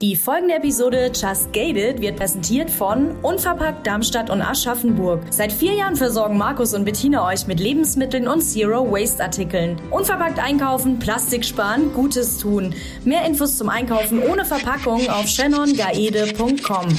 Die 0.00 0.14
folgende 0.14 0.54
Episode 0.54 1.10
Just 1.12 1.52
Gated 1.52 2.00
wird 2.00 2.18
präsentiert 2.18 2.70
von 2.70 3.16
Unverpackt 3.22 3.84
Darmstadt 3.84 4.30
und 4.30 4.40
Aschaffenburg. 4.40 5.22
Seit 5.30 5.50
vier 5.52 5.72
Jahren 5.74 5.96
versorgen 5.96 6.38
Markus 6.38 6.72
und 6.72 6.84
Bettina 6.84 7.26
euch 7.26 7.48
mit 7.48 7.58
Lebensmitteln 7.58 8.28
und 8.28 8.40
Zero 8.40 8.88
Waste 8.92 9.20
Artikeln. 9.24 9.76
Unverpackt 9.90 10.38
einkaufen, 10.38 11.00
Plastik 11.00 11.44
sparen, 11.44 11.92
Gutes 11.94 12.38
tun. 12.38 12.76
Mehr 13.04 13.24
Infos 13.24 13.58
zum 13.58 13.68
Einkaufen 13.70 14.22
ohne 14.22 14.44
Verpackung 14.44 15.08
auf 15.10 15.26
shannongaede.com. 15.26 16.96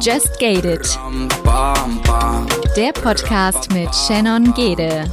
Just 0.00 0.38
Gated. 0.38 0.98
Der 2.78 2.92
Podcast 2.94 3.70
mit 3.74 3.94
Shannon 3.94 4.54
Gede. 4.54 5.04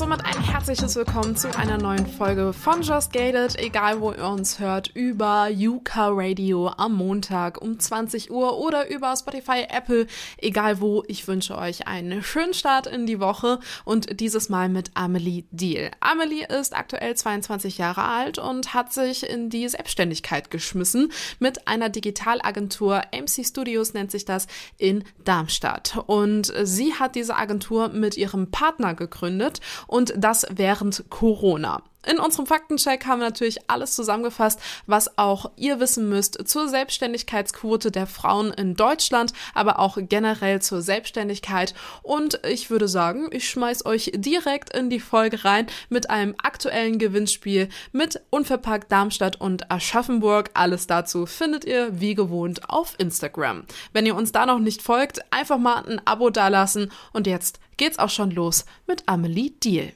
Und 0.00 0.08
somit 0.08 0.24
ein 0.24 0.39
herzliches 0.70 0.94
Willkommen 0.94 1.34
zu 1.34 1.52
einer 1.56 1.78
neuen 1.78 2.06
Folge 2.06 2.52
von 2.52 2.82
Just 2.82 3.12
Gated, 3.12 3.58
egal 3.58 4.00
wo 4.00 4.12
ihr 4.12 4.24
uns 4.24 4.60
hört, 4.60 4.86
über 4.94 5.48
Yuka 5.48 6.10
Radio 6.12 6.68
am 6.68 6.94
Montag 6.94 7.60
um 7.60 7.80
20 7.80 8.30
Uhr 8.30 8.56
oder 8.56 8.88
über 8.88 9.16
Spotify, 9.16 9.66
Apple, 9.68 10.06
egal 10.38 10.80
wo. 10.80 11.02
Ich 11.08 11.26
wünsche 11.26 11.58
euch 11.58 11.88
einen 11.88 12.22
schönen 12.22 12.54
Start 12.54 12.86
in 12.86 13.04
die 13.04 13.18
Woche 13.18 13.58
und 13.84 14.20
dieses 14.20 14.48
Mal 14.48 14.68
mit 14.68 14.92
Amelie 14.94 15.42
Deal. 15.50 15.90
Amelie 15.98 16.46
ist 16.46 16.72
aktuell 16.76 17.16
22 17.16 17.76
Jahre 17.78 18.04
alt 18.04 18.38
und 18.38 18.72
hat 18.72 18.92
sich 18.92 19.28
in 19.28 19.50
die 19.50 19.68
Selbstständigkeit 19.68 20.52
geschmissen 20.52 21.10
mit 21.40 21.66
einer 21.66 21.88
Digitalagentur. 21.88 23.02
MC 23.12 23.44
Studios 23.44 23.92
nennt 23.92 24.12
sich 24.12 24.24
das 24.24 24.46
in 24.78 25.02
Darmstadt. 25.24 26.00
Und 26.06 26.52
sie 26.62 26.94
hat 26.94 27.16
diese 27.16 27.34
Agentur 27.34 27.88
mit 27.88 28.16
ihrem 28.16 28.52
Partner 28.52 28.94
gegründet 28.94 29.60
und 29.88 30.14
das 30.16 30.46
während 30.60 31.04
Corona. 31.08 31.82
In 32.06 32.18
unserem 32.18 32.46
Faktencheck 32.46 33.04
haben 33.06 33.20
wir 33.20 33.26
natürlich 33.26 33.70
alles 33.70 33.94
zusammengefasst, 33.94 34.58
was 34.86 35.18
auch 35.18 35.50
ihr 35.56 35.80
wissen 35.80 36.08
müsst 36.08 36.48
zur 36.48 36.66
Selbstständigkeitsquote 36.68 37.90
der 37.90 38.06
Frauen 38.06 38.52
in 38.52 38.74
Deutschland, 38.74 39.34
aber 39.54 39.78
auch 39.78 39.98
generell 40.00 40.62
zur 40.62 40.80
Selbstständigkeit. 40.80 41.74
Und 42.02 42.40
ich 42.46 42.70
würde 42.70 42.88
sagen, 42.88 43.28
ich 43.32 43.50
schmeiß 43.50 43.84
euch 43.84 44.12
direkt 44.14 44.74
in 44.74 44.88
die 44.88 45.00
Folge 45.00 45.44
rein 45.44 45.66
mit 45.90 46.08
einem 46.08 46.34
aktuellen 46.42 46.98
Gewinnspiel 46.98 47.68
mit 47.92 48.20
Unverpackt 48.30 48.90
Darmstadt 48.90 49.38
und 49.38 49.70
Aschaffenburg. 49.70 50.50
Alles 50.54 50.86
dazu 50.86 51.26
findet 51.26 51.66
ihr 51.66 52.00
wie 52.00 52.14
gewohnt 52.14 52.70
auf 52.70 52.94
Instagram. 52.96 53.64
Wenn 53.92 54.06
ihr 54.06 54.16
uns 54.16 54.32
da 54.32 54.46
noch 54.46 54.58
nicht 54.58 54.80
folgt, 54.80 55.20
einfach 55.32 55.58
mal 55.58 55.84
ein 55.86 56.00
Abo 56.06 56.30
dalassen. 56.30 56.90
Und 57.12 57.26
jetzt 57.26 57.60
geht's 57.76 57.98
auch 57.98 58.10
schon 58.10 58.30
los 58.30 58.64
mit 58.86 59.02
Amelie 59.06 59.50
Deal. 59.62 59.92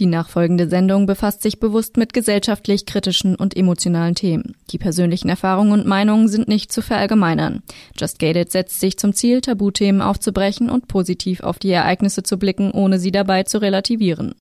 Die 0.00 0.06
nachfolgende 0.06 0.68
Sendung 0.68 1.06
befasst 1.06 1.42
sich 1.42 1.60
bewusst 1.60 1.96
mit 1.96 2.12
gesellschaftlich 2.12 2.84
kritischen 2.84 3.36
und 3.36 3.56
emotionalen 3.56 4.16
Themen. 4.16 4.56
Die 4.70 4.78
persönlichen 4.78 5.28
Erfahrungen 5.28 5.72
und 5.72 5.86
Meinungen 5.86 6.26
sind 6.26 6.48
nicht 6.48 6.72
zu 6.72 6.82
verallgemeinern. 6.82 7.62
Just 7.96 8.18
Gated 8.18 8.50
setzt 8.50 8.80
sich 8.80 8.98
zum 8.98 9.12
Ziel, 9.12 9.40
Tabuthemen 9.40 10.02
aufzubrechen 10.02 10.68
und 10.68 10.88
positiv 10.88 11.42
auf 11.44 11.60
die 11.60 11.70
Ereignisse 11.70 12.24
zu 12.24 12.38
blicken, 12.38 12.72
ohne 12.72 12.98
sie 12.98 13.12
dabei 13.12 13.44
zu 13.44 13.58
relativieren. 13.58 14.34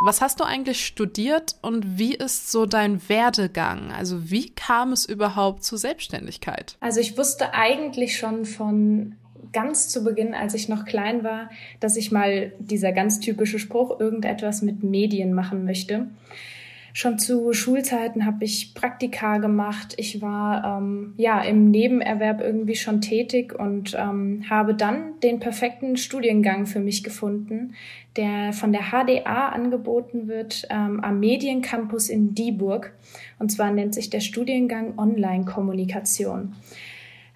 Was 0.00 0.20
hast 0.20 0.38
du 0.38 0.44
eigentlich 0.44 0.86
studiert 0.86 1.56
und 1.60 1.98
wie 1.98 2.14
ist 2.14 2.52
so 2.52 2.66
dein 2.66 3.08
Werdegang? 3.08 3.90
Also 3.90 4.30
wie 4.30 4.48
kam 4.48 4.92
es 4.92 5.04
überhaupt 5.04 5.64
zur 5.64 5.76
Selbstständigkeit? 5.76 6.76
Also 6.80 7.00
ich 7.00 7.18
wusste 7.18 7.52
eigentlich 7.52 8.16
schon 8.16 8.44
von 8.46 9.16
ganz 9.52 9.88
zu 9.88 10.04
Beginn, 10.04 10.34
als 10.34 10.54
ich 10.54 10.68
noch 10.68 10.84
klein 10.84 11.24
war, 11.24 11.50
dass 11.80 11.96
ich 11.96 12.12
mal 12.12 12.52
dieser 12.58 12.92
ganz 12.92 13.20
typische 13.20 13.58
Spruch 13.58 13.98
irgendetwas 14.00 14.62
mit 14.62 14.82
Medien 14.82 15.32
machen 15.32 15.64
möchte. 15.64 16.08
Schon 16.98 17.18
zu 17.20 17.52
Schulzeiten 17.52 18.26
habe 18.26 18.44
ich 18.44 18.74
Praktika 18.74 19.38
gemacht. 19.38 19.94
Ich 19.98 20.20
war 20.20 20.78
ähm, 20.80 21.14
ja 21.16 21.40
im 21.42 21.70
Nebenerwerb 21.70 22.40
irgendwie 22.40 22.74
schon 22.74 23.00
tätig 23.00 23.56
und 23.56 23.96
ähm, 23.96 24.44
habe 24.50 24.74
dann 24.74 25.20
den 25.22 25.38
perfekten 25.38 25.96
Studiengang 25.96 26.66
für 26.66 26.80
mich 26.80 27.04
gefunden, 27.04 27.74
der 28.16 28.52
von 28.52 28.72
der 28.72 28.90
HDA 28.90 29.50
angeboten 29.50 30.26
wird 30.26 30.66
ähm, 30.70 30.98
am 30.98 31.20
Mediencampus 31.20 32.08
in 32.08 32.34
Dieburg. 32.34 32.92
Und 33.38 33.52
zwar 33.52 33.70
nennt 33.70 33.94
sich 33.94 34.10
der 34.10 34.18
Studiengang 34.18 34.98
Online-Kommunikation. 34.98 36.54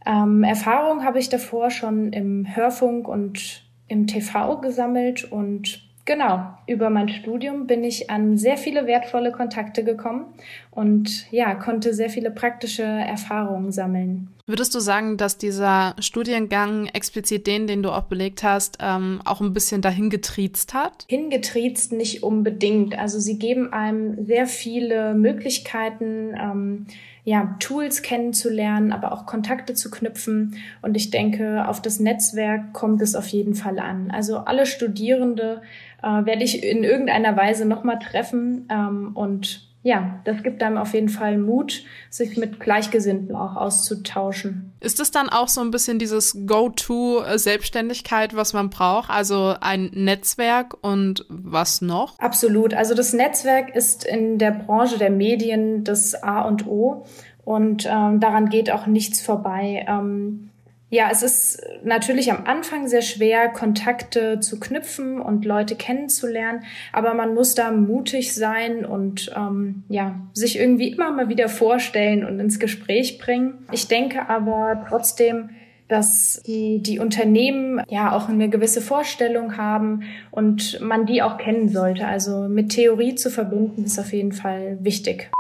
Ähm, 0.07 0.43
Erfahrung 0.43 1.05
habe 1.05 1.19
ich 1.19 1.29
davor 1.29 1.71
schon 1.71 2.13
im 2.13 2.47
Hörfunk 2.57 3.09
und 3.09 3.63
im 3.89 4.07
TV 4.07 4.59
gesammelt 4.61 5.31
und 5.31 5.83
genau, 6.05 6.55
über 6.67 6.91
mein 6.91 7.09
Studium 7.09 7.67
bin 7.67 7.85
ich 7.85 8.11
an 8.11 8.37
sehr 8.37 8.57
viele 8.57 8.87
wertvolle 8.87 9.33
Kontakte 9.33 9.85
gekommen 9.85 10.27
und 10.71 11.31
ja, 11.31 11.55
konnte 11.55 11.95
sehr 11.95 12.11
viele 12.11 12.31
praktische 12.31 12.83
Erfahrungen 12.83 13.73
sammeln. 13.73 14.29
Würdest 14.47 14.75
du 14.75 14.81
sagen, 14.81 15.17
dass 15.17 15.39
dieser 15.39 15.95
Studiengang 16.01 16.87
explizit 16.87 17.47
den, 17.47 17.69
den 17.69 17.83
du 17.83 17.91
auch 17.91 18.05
belegt 18.05 18.43
hast, 18.43 18.79
ähm, 18.81 19.21
auch 19.25 19.41
ein 19.41 19.53
bisschen 19.53 19.83
dahin 19.83 20.11
getriezt 20.11 20.75
hat? 20.75 21.05
Hingetriezt 21.09 21.93
nicht 21.93 22.25
unbedingt. 22.25 22.99
Also 22.99 23.21
sie 23.21 23.39
geben 23.39 23.73
einem 23.73 24.25
sehr 24.25 24.47
viele 24.47 25.15
Möglichkeiten, 25.15 26.35
ähm, 26.37 26.87
ja, 27.25 27.57
Tools 27.61 28.03
kennenzulernen, 28.03 28.93
aber 28.93 29.13
auch 29.13 29.27
Kontakte 29.27 29.75
zu 29.75 29.91
knüpfen. 29.91 30.57
Und 30.81 30.97
ich 30.97 31.11
denke, 31.11 31.69
auf 31.69 31.81
das 31.81 32.01
Netzwerk 32.01 32.73
kommt 32.73 33.01
es 33.01 33.15
auf 33.15 33.29
jeden 33.29 33.55
Fall 33.55 33.79
an. 33.79 34.11
Also 34.11 34.39
alle 34.39 34.67
Studierende 34.67 35.63
äh, 36.03 36.07
werde 36.07 36.43
ich 36.43 36.65
in 36.65 36.83
irgendeiner 36.83 37.37
Weise 37.37 37.65
nochmal 37.65 38.01
treffen 38.01 38.67
ähm, 38.71 39.13
und 39.15 39.72
ja, 39.85 40.21
das 40.25 40.45
gibt 40.45 40.63
einem 40.63 40.79
auf 40.79 40.95
jeden 40.95 41.09
Fall 41.09 41.39
Mut, 41.39 41.83
sich 42.09 42.37
mit 42.37 42.61
Gleichgesinnten 42.61 43.35
auch 43.35 43.57
auszutauschen. 43.57 44.73
Ist 44.79 45.01
es 45.01 45.11
dann 45.11 45.29
auch 45.29 45.49
so 45.49 45.61
ein 45.61 45.73
bisschen 45.73 45.99
dieses 45.99 46.47
Go-to-Selbstständigkeit, 46.47 48.37
was 48.37 48.53
man 48.53 48.71
braucht? 48.71 49.11
Also 49.11 49.57
ein 49.61 49.91
Netzwerk 49.93 50.77
und 50.83 51.27
was 51.29 51.83
noch? 51.83 52.17
Absolut. 52.21 52.75
Also 52.75 52.95
das 52.95 53.13
Netzwerk 53.13 53.75
ist 53.75 54.05
in 54.05 54.39
der 54.39 54.53
Branche 54.53 54.99
der 54.99 55.11
Medien 55.11 55.83
das 55.83 56.15
A 56.23 56.43
und 56.43 56.67
O 56.69 57.05
und 57.45 57.89
ähm, 57.91 58.21
daran 58.21 58.51
geht 58.51 58.71
auch 58.71 58.87
nichts 58.87 59.21
vorbei. 59.21 59.85
Ähm, 59.89 60.51
ja, 60.93 61.09
es 61.11 61.23
ist 61.23 61.63
natürlich 61.83 62.31
am 62.31 62.45
Anfang 62.45 62.87
sehr 62.87 63.01
schwer, 63.01 63.49
Kontakte 63.49 64.41
zu 64.41 64.61
knüpfen 64.61 65.23
und 65.23 65.47
Leute 65.47 65.75
kennenzulernen, 65.75 66.65
aber 66.93 67.15
man 67.15 67.33
muss 67.33 67.55
da 67.55 67.71
mutig 67.71 68.35
sein 68.35 68.85
und 68.85 69.33
ähm, 69.35 69.85
ja, 69.89 70.21
sich 70.35 70.59
irgendwie 70.59 70.89
immer 70.89 71.11
mal 71.11 71.31
wieder 71.31 71.49
vorstellen 71.49 72.27
und 72.27 72.39
ins 72.39 72.59
Gespräch 72.59 73.19
bringen. 73.19 73.67
Ich 73.73 73.89
denke 73.89 74.29
aber 74.29 74.85
trotzdem, 74.87 75.49
dass 75.89 76.43
die, 76.47 76.83
die 76.83 76.99
Unternehmen 76.99 77.83
ja 77.89 78.15
auch 78.15 78.29
eine 78.29 78.51
gewisse 78.51 78.83
Vorstellung 78.83 79.57
haben 79.57 80.03
und 80.31 80.79
man 80.83 81.07
die 81.07 81.23
auch 81.23 81.39
kennen 81.39 81.71
sollte. 81.71 82.07
Also 82.07 82.49
mit 82.49 82.69
Theorie 82.69 83.15
zu 83.15 83.31
verbinden 83.31 83.85
ist 83.85 83.99
auf 83.99 84.13
jeden 84.13 84.33
Fall 84.33 84.77
wichtig. 84.83 85.31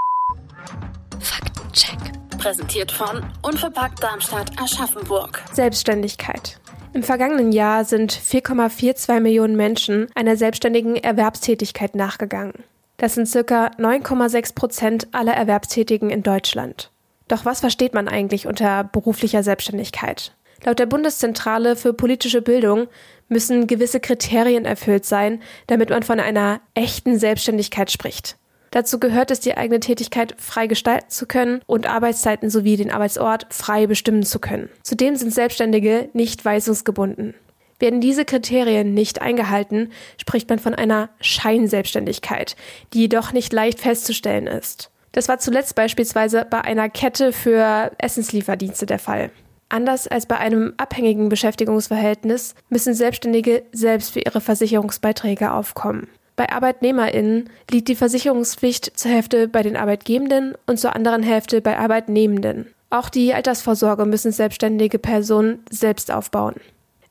Faktencheck. 1.21 2.12
Präsentiert 2.43 2.91
von 2.91 3.25
Unverpackt 3.43 4.03
Darmstadt 4.03 4.51
Aschaffenburg. 4.61 5.41
Selbstständigkeit. 5.53 6.59
Im 6.93 7.05
vergangenen 7.05 7.53
Jahr 7.53 7.85
sind 7.85 8.13
4,42 8.13 9.21
Millionen 9.21 9.55
Menschen 9.55 10.09
einer 10.17 10.37
selbstständigen 10.37 10.97
Erwerbstätigkeit 10.97 11.95
nachgegangen. 11.95 12.65
Das 12.97 13.15
sind 13.15 13.29
circa 13.29 13.69
9,6 13.79 14.57
Prozent 14.57 15.07
aller 15.13 15.35
Erwerbstätigen 15.35 16.11
in 16.11 16.25
Deutschland. 16.25 16.91
Doch 17.29 17.45
was 17.45 17.61
versteht 17.61 17.95
man 17.95 18.09
eigentlich 18.09 18.49
unter 18.49 18.83
beruflicher 18.83 19.45
Selbstständigkeit? 19.45 20.35
Laut 20.65 20.81
der 20.81 20.87
Bundeszentrale 20.87 21.77
für 21.77 21.93
politische 21.93 22.43
Bildung 22.43 22.89
müssen 23.29 23.69
gewisse 23.69 24.01
Kriterien 24.01 24.65
erfüllt 24.65 25.05
sein, 25.05 25.41
damit 25.69 25.91
man 25.91 26.03
von 26.03 26.19
einer 26.19 26.61
echten 26.75 27.21
Selbstständigkeit 27.21 27.93
spricht. 27.93 28.37
Dazu 28.73 28.99
gehört 28.99 29.31
es, 29.31 29.39
die 29.39 29.57
eigene 29.57 29.81
Tätigkeit 29.81 30.35
frei 30.39 30.67
gestalten 30.67 31.11
zu 31.11 31.27
können 31.27 31.61
und 31.67 31.87
Arbeitszeiten 31.87 32.51
sowie 32.51 32.77
den 32.77 32.91
Arbeitsort 32.91 33.47
frei 33.51 33.87
bestimmen 33.87 34.25
zu 34.25 34.41
können. 34.41 34.71
Zudem 34.83 35.15
sind 35.15 35.33
Selbstständige 35.33 36.09
nicht 36.15 36.45
weisungsgebunden. 36.45 37.35
Werden 37.79 38.01
diese 38.01 38.25
Kriterien 38.25 38.95
nicht 38.95 39.21
eingehalten, 39.21 39.93
spricht 40.17 40.49
man 40.49 40.59
von 40.59 40.75
einer 40.75 41.11
Scheinselbstständigkeit, 41.21 42.57
die 42.95 43.01
jedoch 43.01 43.33
nicht 43.33 43.53
leicht 43.53 43.79
festzustellen 43.79 44.47
ist. 44.47 44.91
Das 45.13 45.29
war 45.29 45.39
zuletzt 45.39 45.75
beispielsweise 45.75 46.47
bei 46.49 46.63
einer 46.63 46.89
Kette 46.89 47.33
für 47.33 47.93
Essenslieferdienste 47.99 48.87
der 48.87 48.99
Fall. 48.99 49.31
Anders 49.69 50.09
als 50.09 50.27
bei 50.27 50.39
einem 50.39 50.73
abhängigen 50.79 51.29
Beschäftigungsverhältnis 51.29 52.55
müssen 52.71 52.95
Selbstständige 52.95 53.65
selbst 53.73 54.13
für 54.13 54.21
ihre 54.21 54.41
Versicherungsbeiträge 54.41 55.53
aufkommen. 55.53 56.09
Bei 56.37 56.51
ArbeitnehmerInnen 56.51 57.51
liegt 57.71 57.89
die 57.89 57.97
Versicherungspflicht 57.97 58.99
zur 58.99 59.11
Hälfte 59.11 59.49
bei 59.49 59.63
den 59.63 59.77
Arbeitgebenden 59.77 60.55
und 60.67 60.79
zur 60.79 60.97
anderen 60.97 61.23
Hälfte 61.23 61.61
bei 61.61 61.79
Arbeitnehmenden. 61.79 62.73
Auch 62.91 63.09
die 63.09 63.35
Altersvorsorge 63.35 64.05
müssen 64.07 64.33
selbstständige 64.33 64.99
Personen 64.99 65.65
selbst 65.71 66.11
aufbauen. 66.11 66.55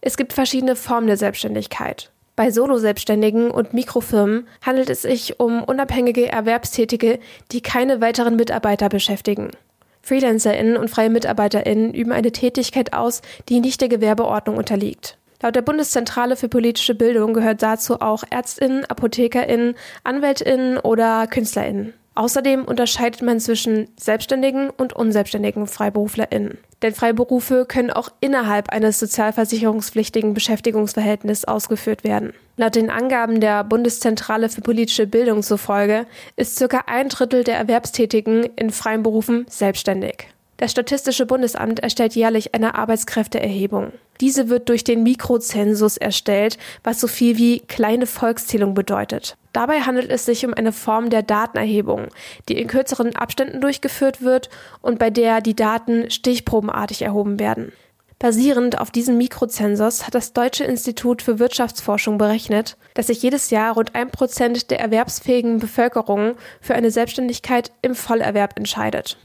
Es 0.02 0.18
gibt 0.18 0.34
verschiedene 0.34 0.76
Formen 0.76 1.08
der 1.08 1.18
Selbstständigkeit. 1.18 2.12
Bei 2.36 2.50
Solo-Selbstständigen 2.50 3.52
und 3.52 3.74
Mikrofirmen 3.74 4.48
handelt 4.66 4.90
es 4.90 5.04
sich 5.04 5.40
um 5.40 5.64
unabhängige 5.64 6.32
Erwerbstätige, 6.32 7.20
die 7.52 7.62
keine 7.62 8.02
weiteren 8.02 8.36
Mitarbeiter 8.36 8.90
beschäftigen. 8.90 9.52
FreelancerInnen 10.02 10.78
und 10.78 10.90
freie 10.90 11.10
MitarbeiterInnen 11.10 11.94
üben 11.94 12.12
eine 12.12 12.32
Tätigkeit 12.32 12.94
aus, 12.94 13.22
die 13.50 13.60
nicht 13.60 13.82
der 13.82 13.90
Gewerbeordnung 13.90 14.58
unterliegt. 14.58 15.18
Laut 15.42 15.56
der 15.56 15.62
Bundeszentrale 15.62 16.36
für 16.36 16.50
politische 16.50 16.94
Bildung 16.94 17.34
gehört 17.34 17.64
dazu 17.64 18.00
auch 18.00 18.24
ÄrztInnen, 18.30 18.86
ApothekerInnen, 18.86 19.76
AnwältInnen 20.04 20.78
oder 20.78 21.26
KünstlerInnen. 21.28 21.94
Außerdem 22.14 22.66
unterscheidet 22.66 23.22
man 23.22 23.40
zwischen 23.40 23.88
selbstständigen 23.98 24.70
und 24.70 24.94
unselbstständigen 24.94 25.66
FreiberuflerInnen. 25.66 26.58
Denn 26.82 26.94
Freiberufe 26.94 27.66
können 27.66 27.90
auch 27.90 28.10
innerhalb 28.20 28.70
eines 28.70 29.00
sozialversicherungspflichtigen 29.00 30.34
Beschäftigungsverhältnisses 30.34 31.46
ausgeführt 31.46 32.04
werden. 32.04 32.34
Laut 32.58 32.76
den 32.76 32.90
Angaben 32.90 33.40
der 33.40 33.64
Bundeszentrale 33.64 34.50
für 34.50 34.62
politische 34.62 35.08
Bildung 35.08 35.42
zufolge 35.42 36.06
ist 36.36 36.58
circa 36.58 36.84
ein 36.88 37.10
Drittel 37.10 37.44
der 37.44 37.58
Erwerbstätigen 37.58 38.44
in 38.56 38.72
freien 38.72 39.04
Berufen 39.04 39.46
selbstständig. 39.48 40.28
Das 40.62 40.70
Statistische 40.70 41.26
Bundesamt 41.26 41.80
erstellt 41.80 42.14
jährlich 42.14 42.54
eine 42.54 42.76
Arbeitskräfteerhebung. 42.76 43.94
Diese 44.20 44.48
wird 44.48 44.70
durch 44.70 44.84
den 44.84 45.02
Mikrozensus 45.02 45.98
erstellt, 45.98 46.60
was 46.84 47.00
so 47.00 47.08
viel 47.08 47.40
wie 47.40 47.62
kleine 47.62 48.06
Volkszählung 48.06 48.76
bedeutet. 48.76 49.38
Dabei 49.54 49.80
handelt 49.80 50.12
es 50.12 50.28
sich 50.28 50.46
um 50.46 50.54
eine 50.54 50.72
Form 50.72 51.10
der 51.10 51.24
Datenerhebung, 51.24 52.10
die 52.48 52.62
in 52.62 52.68
kürzeren 52.68 53.16
Abständen 53.16 53.60
durchgeführt 53.60 54.22
wird 54.22 54.52
und 54.84 55.00
bei 55.00 55.10
der 55.10 55.42
die 55.42 55.56
Daten 55.56 56.12
stichprobenartig 56.12 57.02
erhoben 57.02 57.40
werden. 57.40 57.72
Basierend 58.20 58.80
auf 58.80 58.92
diesem 58.92 59.18
Mikrozensus 59.18 60.06
hat 60.06 60.14
das 60.14 60.34
Deutsche 60.34 60.64
Institut 60.64 61.24
für 61.24 61.40
Wirtschaftsforschung 61.40 62.20
berechnet, 62.20 62.78
dass 62.94 63.08
sich 63.08 63.24
jedes 63.24 63.50
Jahr 63.50 63.74
rund 63.74 63.96
ein 63.96 64.12
Prozent 64.12 64.70
der 64.70 64.80
erwerbsfähigen 64.80 65.58
Bevölkerung 65.58 66.36
für 66.62 66.76
eine 66.76 66.92
Selbstständigkeit 66.92 67.72
im 67.82 67.96
Vollerwerb 67.96 68.60
entscheidet. 68.60 69.18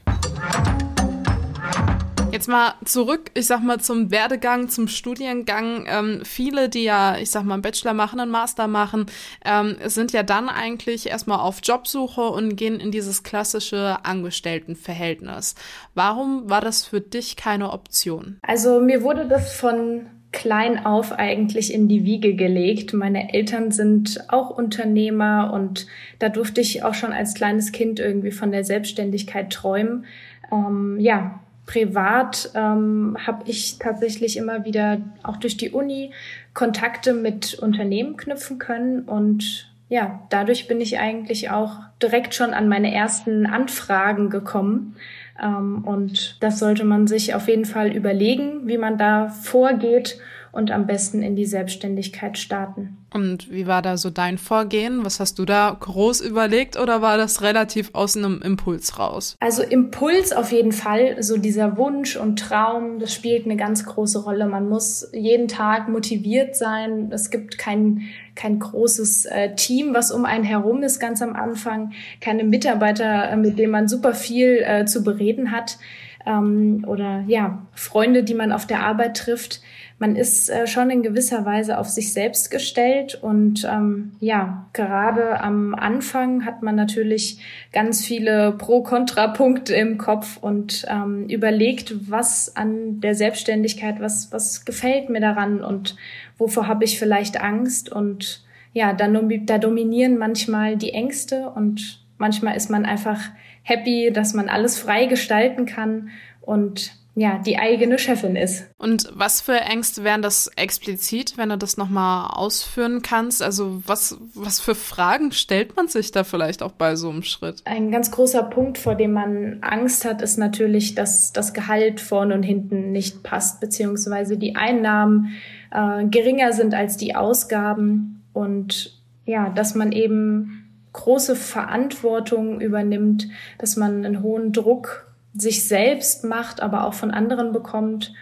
Jetzt 2.31 2.49
mal 2.49 2.73
zurück, 2.83 3.31
ich 3.35 3.47
sag 3.47 3.63
mal, 3.63 3.79
zum 3.79 4.11
Werdegang, 4.11 4.69
zum 4.69 4.87
Studiengang. 4.87 5.85
Ähm, 5.87 6.21
viele, 6.23 6.69
die 6.69 6.83
ja, 6.83 7.17
ich 7.17 7.31
sag 7.31 7.43
mal, 7.43 7.55
einen 7.55 7.63
Bachelor 7.63 7.93
machen, 7.93 8.19
einen 8.19 8.31
Master 8.31 8.67
machen, 8.67 9.05
ähm, 9.45 9.77
sind 9.85 10.11
ja 10.11 10.23
dann 10.23 10.49
eigentlich 10.49 11.07
erstmal 11.07 11.39
auf 11.39 11.59
Jobsuche 11.63 12.21
und 12.21 12.55
gehen 12.55 12.79
in 12.79 12.91
dieses 12.91 13.23
klassische 13.23 13.97
Angestelltenverhältnis. 14.03 15.55
Warum 15.95 16.49
war 16.49 16.61
das 16.61 16.85
für 16.85 17.01
dich 17.01 17.37
keine 17.37 17.71
Option? 17.71 18.37
Also 18.41 18.81
mir 18.81 19.03
wurde 19.03 19.27
das 19.27 19.53
von 19.53 20.07
klein 20.31 20.85
auf 20.85 21.13
eigentlich 21.13 21.73
in 21.73 21.87
die 21.87 22.03
Wiege 22.03 22.35
gelegt. 22.35 22.93
Meine 22.93 23.33
Eltern 23.33 23.71
sind 23.71 24.25
auch 24.27 24.49
Unternehmer 24.49 25.51
und 25.53 25.87
da 26.19 26.29
durfte 26.29 26.61
ich 26.61 26.83
auch 26.83 26.93
schon 26.93 27.13
als 27.13 27.33
kleines 27.33 27.71
Kind 27.71 27.99
irgendwie 27.99 28.31
von 28.31 28.51
der 28.51 28.63
Selbstständigkeit 28.63 29.51
träumen. 29.51 30.05
Ähm, 30.51 30.97
ja, 30.99 31.39
privat 31.67 32.49
ähm, 32.55 33.15
habe 33.27 33.43
ich 33.45 33.77
tatsächlich 33.77 34.37
immer 34.37 34.65
wieder 34.65 34.99
auch 35.21 35.37
durch 35.37 35.57
die 35.57 35.69
Uni 35.69 36.11
Kontakte 36.55 37.13
mit 37.13 37.53
Unternehmen 37.53 38.17
knüpfen 38.17 38.57
können 38.57 39.01
und 39.03 39.69
ja, 39.89 40.21
dadurch 40.29 40.67
bin 40.67 40.81
ich 40.81 40.99
eigentlich 40.99 41.49
auch 41.49 41.79
direkt 42.01 42.33
schon 42.33 42.53
an 42.53 42.67
meine 42.67 42.93
ersten 42.93 43.45
Anfragen 43.45 44.29
gekommen. 44.29 44.95
Ähm, 45.41 45.83
und 45.85 46.37
das 46.41 46.59
sollte 46.59 46.83
man 46.83 47.07
sich 47.07 47.35
auf 47.35 47.47
jeden 47.47 47.65
Fall 47.65 47.95
überlegen, 47.95 48.67
wie 48.67 48.77
man 48.77 48.97
da 48.97 49.29
vorgeht 49.29 50.19
und 50.57 50.71
am 50.71 50.87
besten 50.87 51.21
in 51.21 51.35
die 51.35 51.45
Selbstständigkeit 51.45 52.35
starten. 52.35 52.97
Und 53.13 53.51
wie 53.51 53.67
war 53.67 53.83
da 53.83 53.95
so 53.95 54.09
dein 54.09 54.39
Vorgehen? 54.39 55.05
Was 55.05 55.19
hast 55.19 55.37
du 55.37 55.45
da 55.45 55.77
groß 55.79 56.21
überlegt 56.21 56.79
oder 56.79 56.99
war 57.03 57.15
das 57.15 57.43
relativ 57.43 57.91
aus 57.93 58.17
einem 58.17 58.41
Impuls 58.41 58.97
raus? 58.97 59.35
Also 59.39 59.61
Impuls 59.61 60.33
auf 60.33 60.51
jeden 60.51 60.71
Fall. 60.71 61.21
So 61.21 61.37
dieser 61.37 61.77
Wunsch 61.77 62.15
und 62.17 62.39
Traum, 62.39 62.97
das 62.97 63.13
spielt 63.13 63.45
eine 63.45 63.55
ganz 63.55 63.85
große 63.85 64.23
Rolle. 64.23 64.47
Man 64.47 64.67
muss 64.67 65.07
jeden 65.13 65.47
Tag 65.47 65.89
motiviert 65.89 66.55
sein. 66.55 67.11
Es 67.11 67.29
gibt 67.29 67.59
kein, 67.59 68.01
kein 68.33 68.57
großes 68.57 69.25
äh, 69.25 69.53
Team, 69.53 69.93
was 69.93 70.11
um 70.11 70.25
einen 70.25 70.43
herum 70.43 70.81
ist 70.81 70.99
ganz 70.99 71.21
am 71.21 71.35
Anfang. 71.35 71.93
Keine 72.19 72.43
Mitarbeiter, 72.43 73.29
äh, 73.29 73.37
mit 73.37 73.59
denen 73.59 73.71
man 73.71 73.87
super 73.87 74.15
viel 74.15 74.63
äh, 74.65 74.85
zu 74.85 75.03
bereden 75.03 75.51
hat. 75.51 75.77
Ähm, 76.25 76.83
oder 76.87 77.23
ja, 77.27 77.67
Freunde, 77.73 78.23
die 78.23 78.33
man 78.33 78.51
auf 78.51 78.65
der 78.65 78.81
Arbeit 78.81 79.17
trifft 79.17 79.61
man 79.99 80.15
ist 80.15 80.49
äh, 80.49 80.67
schon 80.67 80.91
in 80.91 81.01
gewisser 81.01 81.43
Weise 81.45 81.79
auf 81.79 81.89
sich 81.89 82.13
selbst 82.13 82.51
gestellt 82.51 83.15
und 83.21 83.67
ähm, 83.69 84.11
ja, 84.19 84.67
gerade 84.73 85.41
am 85.41 85.73
Anfang 85.73 86.45
hat 86.45 86.61
man 86.61 86.75
natürlich 86.75 87.39
ganz 87.73 88.05
viele 88.05 88.51
Pro-Kontra-Punkte 88.51 89.73
im 89.73 89.97
Kopf 89.97 90.37
und 90.37 90.85
ähm, 90.87 91.27
überlegt, 91.29 92.11
was 92.11 92.55
an 92.55 93.01
der 93.01 93.15
Selbstständigkeit, 93.15 93.99
was, 93.99 94.31
was 94.31 94.65
gefällt 94.65 95.09
mir 95.09 95.21
daran 95.21 95.63
und 95.63 95.95
wovor 96.37 96.67
habe 96.67 96.83
ich 96.83 96.99
vielleicht 96.99 97.41
Angst? 97.41 97.91
Und 97.91 98.45
ja, 98.73 98.93
da, 98.93 99.07
da 99.07 99.57
dominieren 99.57 100.19
manchmal 100.19 100.77
die 100.77 100.93
Ängste 100.93 101.49
und 101.49 102.05
manchmal 102.19 102.55
ist 102.55 102.69
man 102.69 102.85
einfach 102.85 103.19
happy, 103.63 104.11
dass 104.13 104.35
man 104.35 104.47
alles 104.47 104.77
frei 104.77 105.07
gestalten 105.07 105.65
kann 105.65 106.09
und 106.41 106.93
ja, 107.19 107.39
die 107.39 107.57
eigene 107.57 107.97
Chefin 107.97 108.35
ist. 108.35 108.67
Und 108.77 109.09
was 109.11 109.41
für 109.41 109.59
Ängste 109.59 110.03
wären 110.03 110.21
das 110.21 110.51
explizit, 110.55 111.35
wenn 111.35 111.49
du 111.49 111.57
das 111.57 111.75
nochmal 111.75 112.29
ausführen 112.31 113.01
kannst? 113.01 113.41
Also 113.41 113.81
was, 113.87 114.19
was 114.35 114.59
für 114.59 114.75
Fragen 114.75 115.31
stellt 115.31 115.75
man 115.75 115.87
sich 115.87 116.11
da 116.11 116.23
vielleicht 116.23 116.61
auch 116.61 116.73
bei 116.73 116.95
so 116.95 117.09
einem 117.09 117.23
Schritt? 117.23 117.63
Ein 117.65 117.89
ganz 117.89 118.11
großer 118.11 118.43
Punkt, 118.43 118.77
vor 118.77 118.93
dem 118.93 119.13
man 119.13 119.57
Angst 119.61 120.05
hat, 120.05 120.21
ist 120.21 120.37
natürlich, 120.37 120.93
dass 120.93 121.33
das 121.33 121.55
Gehalt 121.55 122.01
vorne 122.01 122.35
und 122.35 122.43
hinten 122.43 122.91
nicht 122.91 123.23
passt, 123.23 123.61
beziehungsweise 123.61 124.37
die 124.37 124.55
Einnahmen 124.55 125.31
äh, 125.71 126.05
geringer 126.05 126.53
sind 126.53 126.75
als 126.75 126.97
die 126.97 127.15
Ausgaben 127.15 128.23
und 128.31 129.01
ja, 129.25 129.49
dass 129.49 129.73
man 129.73 129.91
eben 129.91 130.67
große 130.93 131.35
Verantwortung 131.35 132.61
übernimmt, 132.61 133.27
dass 133.57 133.75
man 133.75 134.05
einen 134.05 134.21
hohen 134.21 134.53
Druck 134.53 135.06
sich 135.37 135.67
selbst 135.67 136.23
macht, 136.23 136.61
aber 136.61 136.85
auch 136.85 136.93
von 136.93 137.11
anderen 137.11 137.51
bekommt. 137.51 138.13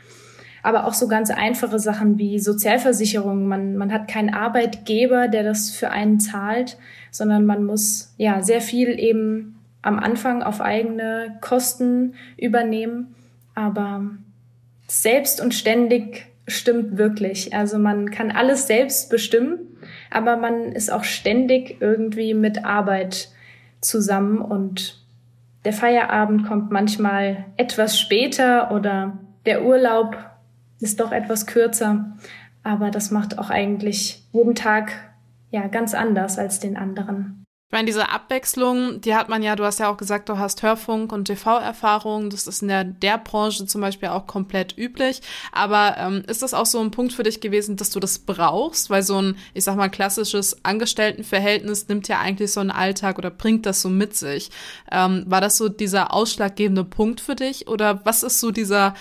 Aber 0.63 0.85
auch 0.85 0.93
so 0.93 1.07
ganz 1.07 1.29
einfache 1.29 1.77
Sachen 1.79 2.17
wie 2.17 2.39
Sozialversicherung. 2.39 3.47
Man, 3.47 3.77
man 3.77 3.93
hat 3.93 4.07
keinen 4.07 4.33
Arbeitgeber, 4.33 5.27
der 5.27 5.43
das 5.43 5.69
für 5.69 5.91
einen 5.91 6.19
zahlt, 6.19 6.77
sondern 7.11 7.45
man 7.45 7.63
muss 7.63 8.13
ja 8.17 8.41
sehr 8.41 8.61
viel 8.61 8.99
eben 8.99 9.59
am 9.83 9.99
Anfang 9.99 10.41
auf 10.41 10.61
eigene 10.61 11.37
Kosten 11.41 12.15
übernehmen. 12.37 13.13
Aber 13.53 14.09
selbst 14.87 15.39
und 15.39 15.53
ständig 15.53 16.25
stimmt 16.47 16.97
wirklich. 16.97 17.53
Also 17.53 17.77
man 17.77 18.11
kann 18.11 18.31
alles 18.31 18.67
selbst 18.67 19.09
bestimmen, 19.09 19.59
aber 20.11 20.37
man 20.37 20.71
ist 20.71 20.91
auch 20.91 21.03
ständig 21.03 21.77
irgendwie 21.79 22.33
mit 22.33 22.65
Arbeit 22.65 23.29
zusammen 23.81 24.39
und 24.39 25.04
der 25.65 25.73
Feierabend 25.73 26.47
kommt 26.47 26.71
manchmal 26.71 27.45
etwas 27.57 27.99
später 27.99 28.71
oder 28.71 29.17
der 29.45 29.65
Urlaub 29.65 30.15
ist 30.79 30.99
doch 30.99 31.11
etwas 31.11 31.47
kürzer. 31.47 32.15
Aber 32.63 32.91
das 32.91 33.11
macht 33.11 33.37
auch 33.37 33.49
eigentlich 33.49 34.23
jeden 34.31 34.55
Tag 34.55 34.91
ja 35.51 35.67
ganz 35.67 35.93
anders 35.93 36.39
als 36.39 36.59
den 36.59 36.77
anderen. 36.77 37.44
Ich 37.67 37.71
meine, 37.71 37.87
diese 37.87 38.09
Abwechslung, 38.09 39.01
die 39.01 39.15
hat 39.15 39.27
man 39.27 39.41
ja, 39.41 39.55
du 39.55 39.63
hast 39.63 39.79
ja 39.79 39.89
auch 39.89 39.97
gesagt, 39.97 40.29
du 40.29 40.37
hast 40.37 40.61
Hörfunk 40.61 41.11
und 41.11 41.25
TV-Erfahrung. 41.25 42.29
Das 42.29 42.45
ist 42.45 42.61
in 42.61 42.67
der, 42.67 42.83
der 42.83 43.17
Branche 43.17 43.65
zum 43.65 43.81
Beispiel 43.81 44.09
auch 44.09 44.27
komplett 44.27 44.77
üblich. 44.77 45.21
Aber 45.51 45.95
ähm, 45.97 46.23
ist 46.27 46.43
das 46.43 46.53
auch 46.53 46.67
so 46.67 46.79
ein 46.79 46.91
Punkt 46.91 47.13
für 47.13 47.23
dich 47.23 47.41
gewesen, 47.41 47.75
dass 47.75 47.89
du 47.89 47.99
das 47.99 48.19
brauchst? 48.19 48.91
Weil 48.91 49.01
so 49.01 49.19
ein, 49.19 49.37
ich 49.55 49.63
sag 49.63 49.77
mal, 49.77 49.89
klassisches 49.89 50.63
Angestelltenverhältnis 50.63 51.87
nimmt 51.87 52.07
ja 52.07 52.19
eigentlich 52.19 52.51
so 52.51 52.59
einen 52.59 52.69
Alltag 52.69 53.17
oder 53.17 53.31
bringt 53.31 53.65
das 53.65 53.81
so 53.81 53.89
mit 53.89 54.15
sich. 54.15 54.51
Ähm, 54.91 55.23
war 55.25 55.41
das 55.41 55.57
so 55.57 55.67
dieser 55.67 56.13
ausschlaggebende 56.13 56.83
Punkt 56.83 57.19
für 57.19 57.35
dich? 57.35 57.67
Oder 57.67 58.05
was 58.05 58.21
ist 58.21 58.39
so 58.39 58.51
dieser 58.51 58.93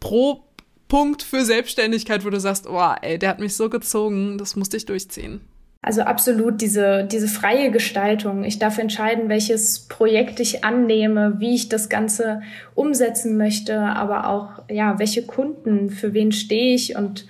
Pro 0.00 0.44
Punkt 0.88 1.22
für 1.22 1.44
Selbstständigkeit, 1.44 2.24
wo 2.24 2.30
du 2.30 2.40
sagst, 2.40 2.66
oh, 2.66 2.94
ey, 3.02 3.18
der 3.18 3.28
hat 3.28 3.38
mich 3.38 3.54
so 3.54 3.68
gezogen, 3.68 4.38
das 4.38 4.56
musste 4.56 4.78
ich 4.78 4.86
durchziehen? 4.86 5.42
Also 5.80 6.02
absolut 6.02 6.60
diese, 6.60 7.04
diese 7.04 7.28
freie 7.28 7.70
Gestaltung. 7.70 8.42
Ich 8.42 8.58
darf 8.58 8.78
entscheiden, 8.78 9.28
welches 9.28 9.80
Projekt 9.80 10.40
ich 10.40 10.64
annehme, 10.64 11.36
wie 11.38 11.54
ich 11.54 11.68
das 11.68 11.88
Ganze 11.88 12.42
umsetzen 12.74 13.36
möchte, 13.36 13.80
aber 13.80 14.28
auch, 14.28 14.64
ja, 14.68 14.98
welche 14.98 15.24
Kunden, 15.24 15.90
für 15.90 16.12
wen 16.14 16.32
stehe 16.32 16.74
ich 16.74 16.96
und 16.96 17.26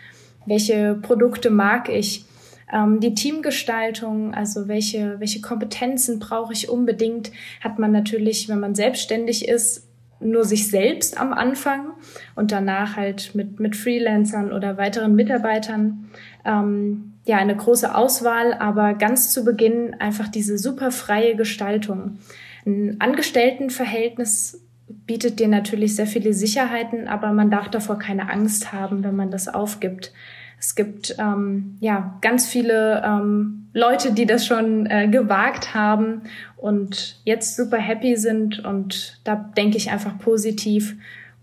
welche 0.46 0.94
Produkte 0.94 1.50
mag 1.50 1.90
ich. 1.90 2.24
Ähm, 2.72 3.00
die 3.00 3.14
Teamgestaltung, 3.14 4.34
also 4.34 4.66
welche, 4.66 5.20
welche 5.20 5.42
Kompetenzen 5.42 6.18
brauche 6.18 6.54
ich 6.54 6.70
unbedingt, 6.70 7.30
hat 7.60 7.78
man 7.78 7.92
natürlich, 7.92 8.48
wenn 8.48 8.60
man 8.60 8.74
selbstständig 8.74 9.46
ist, 9.46 9.86
nur 10.20 10.44
sich 10.44 10.68
selbst 10.68 11.20
am 11.20 11.32
Anfang 11.32 11.92
und 12.34 12.50
danach 12.50 12.96
halt 12.96 13.34
mit, 13.34 13.60
mit 13.60 13.76
Freelancern 13.76 14.52
oder 14.52 14.76
weiteren 14.76 15.14
Mitarbeitern. 15.14 16.08
Ähm, 16.44 17.07
ja, 17.28 17.36
eine 17.36 17.54
große 17.54 17.94
Auswahl, 17.94 18.54
aber 18.54 18.94
ganz 18.94 19.30
zu 19.30 19.44
Beginn 19.44 19.94
einfach 19.98 20.28
diese 20.28 20.56
super 20.56 20.90
freie 20.90 21.36
Gestaltung. 21.36 22.18
Ein 22.64 22.96
Angestelltenverhältnis 23.00 24.62
bietet 24.88 25.38
dir 25.38 25.48
natürlich 25.48 25.94
sehr 25.94 26.06
viele 26.06 26.32
Sicherheiten, 26.32 27.06
aber 27.06 27.32
man 27.32 27.50
darf 27.50 27.68
davor 27.68 27.98
keine 27.98 28.30
Angst 28.30 28.72
haben, 28.72 29.04
wenn 29.04 29.14
man 29.14 29.30
das 29.30 29.46
aufgibt. 29.46 30.12
Es 30.58 30.74
gibt 30.74 31.16
ähm, 31.18 31.76
ja 31.80 32.18
ganz 32.22 32.48
viele 32.48 33.02
ähm, 33.04 33.68
Leute, 33.74 34.12
die 34.12 34.24
das 34.24 34.46
schon 34.46 34.86
äh, 34.86 35.08
gewagt 35.08 35.74
haben 35.74 36.22
und 36.56 37.20
jetzt 37.24 37.56
super 37.56 37.76
happy 37.76 38.16
sind 38.16 38.64
und 38.64 39.20
da 39.24 39.36
denke 39.36 39.76
ich 39.76 39.90
einfach 39.90 40.18
positiv 40.18 40.96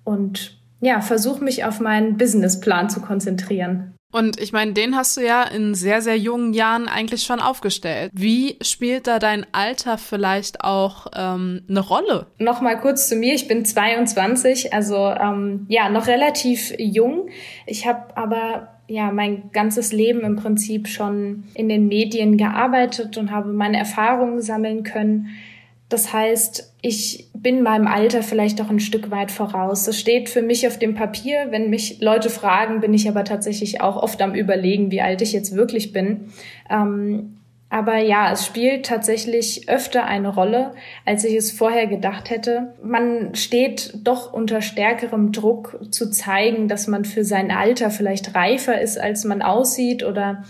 und 0.04 0.58
ja, 0.82 1.00
versuche 1.02 1.44
mich 1.44 1.64
auf 1.64 1.80
meinen 1.80 2.18
Businessplan 2.18 2.90
zu 2.90 3.02
konzentrieren. 3.02 3.95
Und 4.16 4.40
ich 4.40 4.54
meine, 4.54 4.72
den 4.72 4.96
hast 4.96 5.18
du 5.18 5.22
ja 5.22 5.44
in 5.44 5.76
sehr, 5.76 6.02
sehr 6.02 6.18
jungen 6.18 6.54
Jahren 6.54 6.88
eigentlich 6.88 7.24
schon 7.24 7.42
aufgestellt. 7.42 8.12
Wie 8.14 8.56
spielt 8.62 9.08
da 9.08 9.20
dein 9.20 9.46
Alter 9.52 9.98
vielleicht 9.98 10.62
auch 10.62 11.08
ähm, 11.14 11.64
eine 11.70 11.82
Rolle? 11.82 12.28
Nochmal 12.40 12.80
kurz 12.80 13.10
zu 13.10 13.18
mir. 13.18 13.36
Ich 13.36 13.50
bin 13.50 13.66
22, 13.66 14.74
also 14.74 14.96
ähm, 14.96 15.66
ja, 15.68 15.90
noch 15.90 16.08
relativ 16.08 16.74
jung. 16.78 17.28
Ich 17.66 17.86
habe 17.86 18.16
aber 18.16 18.70
ja 18.88 19.12
mein 19.12 19.52
ganzes 19.52 19.92
Leben 19.92 20.22
im 20.22 20.38
Prinzip 20.38 20.88
schon 20.88 21.44
in 21.54 21.68
den 21.68 21.90
Medien 21.90 22.38
gearbeitet 22.38 23.18
und 23.18 23.32
habe 23.32 23.52
meine 23.52 23.78
Erfahrungen 23.78 24.42
sammeln 24.42 24.84
können. 24.84 25.28
Das 25.90 26.14
heißt, 26.14 26.74
ich 26.82 27.30
bin 27.34 27.62
meinem 27.62 27.86
Alter 27.86 28.24
vielleicht 28.24 28.60
auch 28.60 28.70
ein 28.70 28.80
Stück 28.80 29.12
weit 29.12 29.32
voraus. 29.32 29.84
Das 29.84 30.00
steht 30.00 30.30
für 30.30 30.42
mich 30.42 30.66
auf 30.66 30.80
dem 30.80 30.96
Papier. 30.96 31.48
Wenn 31.52 31.70
mich 31.70 32.02
Leute 32.02 32.32
fragen, 32.32 32.82
bin 32.82 32.94
ich 32.94 33.08
aber 33.08 33.24
tatsächlich 33.24 33.82
auch 33.82 34.02
oft 34.02 34.22
am 34.22 34.34
Überlegen, 34.34 34.90
wie 34.90 35.02
alt 35.02 35.22
ich 35.22 35.32
jetzt 35.32 35.56
wirklich 35.56 35.94
bin. 35.94 36.32
Ähm, 36.72 37.38
aber 37.70 37.98
ja, 37.98 38.32
es 38.32 38.46
spielt 38.46 38.86
tatsächlich 38.86 39.68
öfter 39.68 40.06
eine 40.06 40.30
Rolle, 40.30 40.74
als 41.04 41.24
ich 41.24 41.36
es 41.36 41.52
vorher 41.52 41.88
gedacht 41.88 42.30
hätte. 42.30 42.74
Man 42.82 43.36
steht 43.36 43.94
doch 44.04 44.32
unter 44.32 44.62
stärkerem 44.62 45.32
Druck 45.32 45.78
zu 45.92 46.10
zeigen, 46.10 46.68
dass 46.68 46.88
man 46.88 47.06
für 47.06 47.24
sein 47.24 47.52
Alter 47.52 47.90
vielleicht 47.90 48.34
reifer 48.34 48.80
ist, 48.80 48.98
als 48.98 49.24
man 49.24 49.42
aussieht 49.42 50.04
oder 50.04 50.44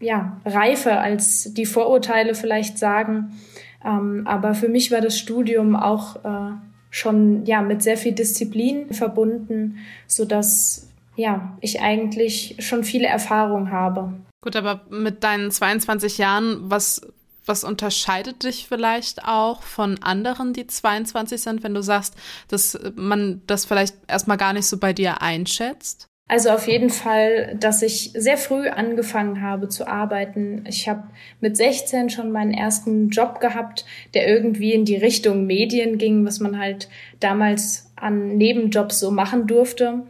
ja, 0.00 0.40
reifer 0.44 1.00
als 1.00 1.52
die 1.54 1.66
Vorurteile 1.66 2.34
vielleicht 2.34 2.78
sagen. 2.78 3.38
Ähm, 3.88 4.26
aber 4.26 4.54
für 4.54 4.68
mich 4.68 4.90
war 4.90 5.00
das 5.00 5.18
Studium 5.18 5.74
auch 5.74 6.16
äh, 6.24 6.52
schon 6.90 7.46
ja 7.46 7.62
mit 7.62 7.82
sehr 7.82 7.96
viel 7.96 8.12
Disziplin 8.12 8.92
verbunden, 8.92 9.78
so 10.06 10.24
dass 10.24 10.88
ja 11.16 11.56
ich 11.60 11.80
eigentlich 11.80 12.56
schon 12.58 12.84
viele 12.84 13.06
Erfahrungen 13.06 13.72
habe. 13.72 14.12
Gut, 14.42 14.56
aber 14.56 14.82
mit 14.90 15.24
deinen 15.24 15.50
22 15.50 16.18
Jahren, 16.18 16.58
was 16.70 17.00
was 17.46 17.64
unterscheidet 17.64 18.44
dich 18.44 18.66
vielleicht 18.68 19.24
auch 19.24 19.62
von 19.62 20.02
anderen, 20.02 20.52
die 20.52 20.66
22 20.66 21.40
sind, 21.40 21.62
wenn 21.62 21.72
du 21.72 21.82
sagst, 21.82 22.14
dass 22.48 22.78
man 22.94 23.40
das 23.46 23.64
vielleicht 23.64 23.96
erstmal 24.06 24.36
gar 24.36 24.52
nicht 24.52 24.66
so 24.66 24.76
bei 24.76 24.92
dir 24.92 25.22
einschätzt? 25.22 26.07
Also 26.30 26.50
auf 26.50 26.68
jeden 26.68 26.90
Fall, 26.90 27.56
dass 27.58 27.80
ich 27.80 28.12
sehr 28.14 28.36
früh 28.36 28.68
angefangen 28.68 29.40
habe 29.40 29.70
zu 29.70 29.88
arbeiten. 29.88 30.64
Ich 30.68 30.86
habe 30.86 31.04
mit 31.40 31.56
16 31.56 32.10
schon 32.10 32.30
meinen 32.30 32.52
ersten 32.52 33.08
Job 33.08 33.40
gehabt, 33.40 33.86
der 34.12 34.28
irgendwie 34.28 34.74
in 34.74 34.84
die 34.84 34.96
Richtung 34.96 35.46
Medien 35.46 35.96
ging, 35.96 36.26
was 36.26 36.38
man 36.38 36.58
halt 36.58 36.90
damals 37.18 37.90
an 37.96 38.36
Nebenjobs 38.36 39.00
so 39.00 39.10
machen 39.10 39.46
durfte. 39.46 40.02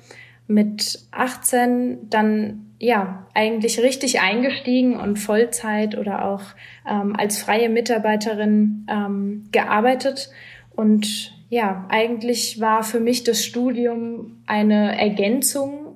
Mit 0.48 0.98
18 1.12 2.10
dann 2.10 2.66
ja 2.80 3.26
eigentlich 3.34 3.80
richtig 3.80 4.20
eingestiegen 4.20 4.98
und 4.98 5.18
Vollzeit 5.18 5.96
oder 5.96 6.25
auch 6.25 6.42
ähm, 6.88 7.14
als 7.16 7.38
freie 7.38 7.68
Mitarbeiterin 7.68 8.87
ähm, 8.90 9.44
gearbeitet 9.52 10.30
und 10.78 11.34
ja, 11.50 11.87
eigentlich 11.88 12.60
war 12.60 12.84
für 12.84 13.00
mich 13.00 13.25
das 13.25 13.44
Studium 13.44 14.42
eine 14.46 14.96
Ergänzung 14.96 15.88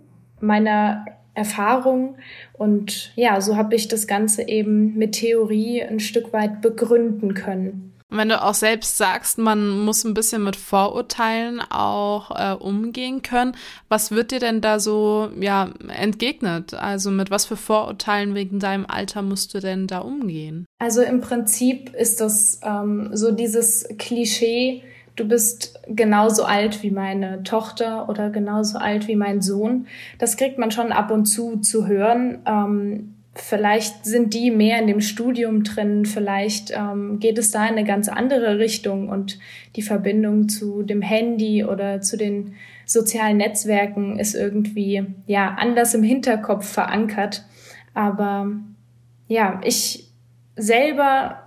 meiner 0.43 1.07
Erfahrung. 1.35 2.17
Und 2.53 3.13
ja, 3.17 3.41
so 3.41 3.57
habe 3.57 3.75
ich 3.75 3.89
das 3.89 4.07
Ganze 4.07 4.49
eben 4.49 4.95
mit 4.97 5.13
Theorie 5.13 5.83
ein 5.83 6.01
Stück 6.01 6.33
weit 6.33 6.61
begründen 6.61 7.35
können. 7.35 7.93
Und 8.13 8.19
wenn 8.19 8.29
du 8.29 8.43
auch 8.43 8.53
selbst 8.53 8.99
sagst, 8.99 9.39
man 9.39 9.71
muss 9.87 10.05
ein 10.05 10.13
bisschen 10.13 10.45
mit 10.45 10.55
Vorurteilen 10.55 11.63
auch 11.63 12.31
äh, 12.31 12.55
umgehen 12.55 13.23
können, 13.23 13.57
was 13.89 14.11
wird 14.11 14.33
dir 14.33 14.39
denn 14.39 14.61
da 14.61 14.79
so 14.81 15.31
ja 15.41 15.71
entgegnet? 15.89 16.75
Also 16.75 17.11
mit 17.11 17.31
was 17.31 17.47
für 17.47 17.57
Vorurteilen 17.57 18.35
wegen 18.35 18.59
deinem 18.59 18.85
Alter 18.85 19.23
musst 19.23 19.55
du 19.55 19.61
denn 19.61 19.87
da 19.87 20.01
umgehen? 20.01 20.67
Also 20.79 21.01
im 21.01 21.23
Prinzip 21.23 21.95
ist 21.95 22.21
das 22.21 22.61
ähm, 22.63 23.17
so 23.17 23.31
dieses 23.31 23.89
Klischee, 23.99 24.83
du 25.17 25.27
bist 25.27 25.81
genauso 25.89 26.45
alt 26.45 26.83
wie 26.83 26.91
meine 26.91 27.43
Tochter 27.43 28.09
oder 28.09 28.31
genauso 28.31 28.79
alt 28.79 29.09
wie 29.09 29.17
mein 29.17 29.41
Sohn. 29.43 29.87
Das 30.19 30.37
kriegt 30.37 30.59
man 30.59 30.71
schon 30.71 30.93
ab 30.93 31.11
und 31.11 31.27
zu 31.27 31.59
zu 31.59 31.87
hören. 31.87 32.39
Ähm, 32.47 33.15
vielleicht 33.35 34.05
sind 34.05 34.35
die 34.35 34.51
mehr 34.51 34.79
in 34.79 34.87
dem 34.87 35.01
Studium 35.01 35.65
drin, 35.65 36.05
vielleicht 36.05 36.71
ähm, 36.71 37.19
geht 37.19 37.39
es 37.39 37.51
da 37.51 37.65
in 37.65 37.73
eine 37.73 37.85
ganz 37.85 38.09
andere 38.09 38.59
Richtung 38.59 39.09
und 39.09 39.39
die 39.77 39.83
Verbindung 39.83 40.49
zu 40.49 40.83
dem 40.83 41.01
Handy 41.01 41.65
oder 41.65 42.01
zu 42.01 42.17
den 42.17 42.55
sozialen 42.85 43.39
Netzwerken 43.39 44.19
ist 44.19 44.35
irgendwie 44.35 45.07
ja 45.27 45.57
anders 45.59 45.95
im 45.95 46.03
Hinterkopf 46.03 46.67
verankert. 46.67 47.45
Aber 47.95 48.51
ja, 49.29 49.61
ich 49.65 50.11
selber 50.57 51.42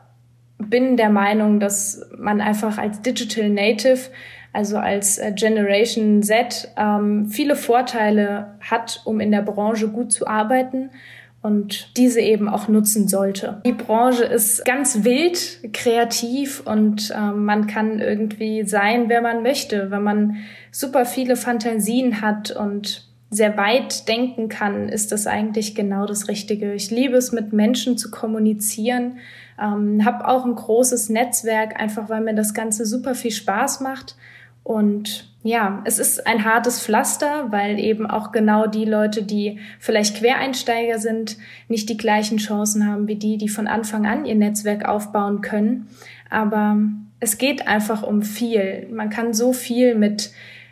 bin 0.58 0.98
der 0.98 1.10
Meinung, 1.10 1.60
dass 1.60 2.06
man 2.18 2.42
einfach 2.42 2.78
als 2.78 3.02
Digital 3.02 3.50
Native, 3.50 4.10
also 4.54 4.78
als 4.78 5.18
äh, 5.18 5.32
Generation 5.34 6.24
Z, 6.24 6.70
ähm, 6.78 7.28
viele 7.28 7.56
Vorteile 7.56 8.56
hat, 8.62 9.02
um 9.06 9.20
in 9.20 9.32
der 9.32 9.42
Branche 9.42 9.90
gut 9.90 10.12
zu 10.12 10.28
arbeiten 10.28 10.92
und 11.42 11.96
diese 11.96 12.22
eben 12.22 12.50
auch 12.50 12.68
nutzen 12.68 13.08
sollte. 13.08 13.62
Die 13.66 13.72
Branche 13.72 14.24
ist 14.24 14.66
ganz 14.66 15.04
wild, 15.04 15.60
kreativ 15.74 16.64
und 16.66 17.12
äh, 17.12 17.32
man 17.32 17.68
kann 17.68 18.00
irgendwie 18.00 18.64
sein, 18.64 19.10
wer 19.10 19.22
man 19.22 19.44
möchte, 19.44 19.92
wenn 19.92 20.02
man 20.02 20.38
super 20.72 21.06
viele 21.06 21.36
Fantasien 21.36 22.22
hat 22.22 22.50
und 22.50 23.08
sehr 23.36 23.58
weit 23.58 24.08
denken 24.08 24.50
kann, 24.50 24.90
ist 24.90 25.12
das 25.12 25.28
eigentlich 25.28 25.76
genau 25.76 26.06
das 26.06 26.28
Richtige. 26.28 26.74
Ich 26.74 26.90
liebe 26.92 27.18
es, 27.18 27.32
mit 27.32 27.54
Menschen 27.54 27.98
zu 27.98 28.10
kommunizieren 28.10 29.18
ähm, 29.62 30.04
habe 30.04 30.28
auch 30.28 30.46
ein 30.46 30.56
großes 30.56 31.10
Netzwerk, 31.10 31.80
einfach 31.80 32.10
weil 32.10 32.22
mir 32.22 32.36
das 32.36 32.54
Ganze 32.54 32.86
super 32.86 33.16
viel 33.16 33.32
Spaß 33.32 33.82
macht. 33.82 34.16
Und 34.64 35.30
ja, 35.44 35.84
es 35.86 36.00
ist 36.00 36.26
ein 36.26 36.44
hartes 36.44 36.82
Pflaster, 36.82 37.52
weil 37.52 37.80
eben 37.80 38.10
auch 38.10 38.32
genau 38.32 38.66
die 38.66 38.86
Leute, 38.86 39.22
die 39.22 39.60
vielleicht 39.80 40.18
Quereinsteiger 40.18 40.98
sind, 40.98 41.38
nicht 41.68 41.88
die 41.88 41.98
gleichen 41.98 42.38
Chancen 42.38 42.88
haben 42.88 43.08
wie 43.08 43.16
die, 43.16 43.38
die 43.38 43.50
von 43.50 43.68
Anfang 43.68 44.08
an 44.08 44.26
ihr 44.26 44.36
Netzwerk 44.36 44.86
aufbauen 44.86 45.42
können. 45.42 45.88
Aber 46.32 46.80
es 47.20 47.38
geht 47.38 47.68
einfach 47.68 48.02
um 48.02 48.24
viel. 48.24 48.88
Man 48.92 49.12
kann 49.12 49.34
so 49.34 49.54
viel 49.54 49.94
mit 49.96 50.32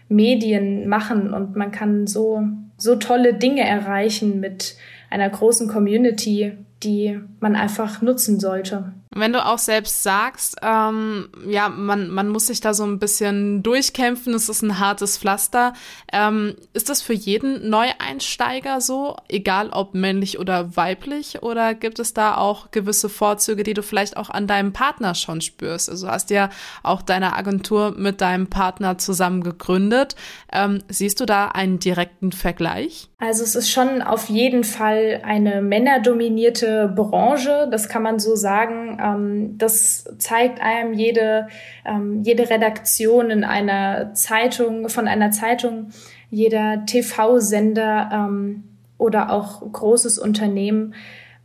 Medien 0.09 0.87
machen 0.87 1.33
und 1.33 1.55
man 1.55 1.71
kann 1.71 2.07
so, 2.07 2.43
so 2.77 2.95
tolle 2.95 3.33
Dinge 3.33 3.61
erreichen 3.67 4.39
mit 4.39 4.75
einer 5.09 5.29
großen 5.29 5.67
Community, 5.67 6.53
die 6.83 7.19
man 7.39 7.55
einfach 7.55 8.01
nutzen 8.01 8.39
sollte. 8.39 8.93
Wenn 9.15 9.33
du 9.33 9.45
auch 9.45 9.59
selbst 9.59 10.01
sagst, 10.01 10.57
ähm, 10.61 11.29
ja, 11.47 11.69
man, 11.69 12.09
man 12.09 12.29
muss 12.29 12.47
sich 12.47 12.61
da 12.61 12.73
so 12.73 12.83
ein 12.83 12.99
bisschen 12.99 13.61
durchkämpfen, 13.61 14.33
es 14.33 14.49
ist 14.49 14.63
ein 14.63 14.79
hartes 14.79 15.17
Pflaster. 15.17 15.73
Ähm, 16.11 16.55
ist 16.73 16.89
das 16.89 17.01
für 17.01 17.13
jeden 17.13 17.69
Neueinsteiger 17.69 18.81
so, 18.81 19.15
egal 19.29 19.69
ob 19.69 19.93
männlich 19.93 20.39
oder 20.39 20.75
weiblich, 20.75 21.43
oder 21.43 21.75
gibt 21.75 21.99
es 21.99 22.13
da 22.13 22.37
auch 22.37 22.71
gewisse 22.71 23.09
Vorzüge, 23.09 23.63
die 23.63 23.73
du 23.73 23.83
vielleicht 23.83 24.17
auch 24.17 24.29
an 24.29 24.47
deinem 24.47 24.73
Partner 24.73 25.13
schon 25.13 25.41
spürst? 25.41 25.89
Also 25.89 26.07
hast 26.07 26.29
ja 26.29 26.49
auch 26.81 27.01
deine 27.01 27.33
Agentur 27.33 27.91
mit 27.91 28.21
deinem 28.21 28.47
Partner 28.47 28.97
zusammen 28.97 29.43
gegründet. 29.43 30.15
Ähm, 30.51 30.83
siehst 30.87 31.19
du 31.19 31.25
da 31.25 31.49
einen 31.49 31.79
direkten 31.79 32.31
Vergleich? 32.31 33.09
Also 33.19 33.43
es 33.43 33.55
ist 33.55 33.69
schon 33.69 34.01
auf 34.01 34.29
jeden 34.29 34.63
Fall 34.63 35.21
eine 35.23 35.61
männerdominierte 35.61 36.91
Branche, 36.93 37.67
das 37.71 37.87
kann 37.87 38.03
man 38.03 38.19
so 38.19 38.35
sagen. 38.35 38.99
Ähm, 39.03 39.57
das 39.57 40.05
zeigt 40.17 40.61
einem 40.61 40.93
jede, 40.93 41.47
ähm, 41.85 42.23
jede 42.23 42.49
Redaktion 42.49 43.29
in 43.29 43.43
einer 43.43 44.13
Zeitung, 44.13 44.89
von 44.89 45.07
einer 45.07 45.31
Zeitung, 45.31 45.89
jeder 46.29 46.85
TV-Sender 46.85 48.09
ähm, 48.13 48.63
oder 48.97 49.31
auch 49.31 49.61
großes 49.71 50.17
Unternehmen. 50.17 50.93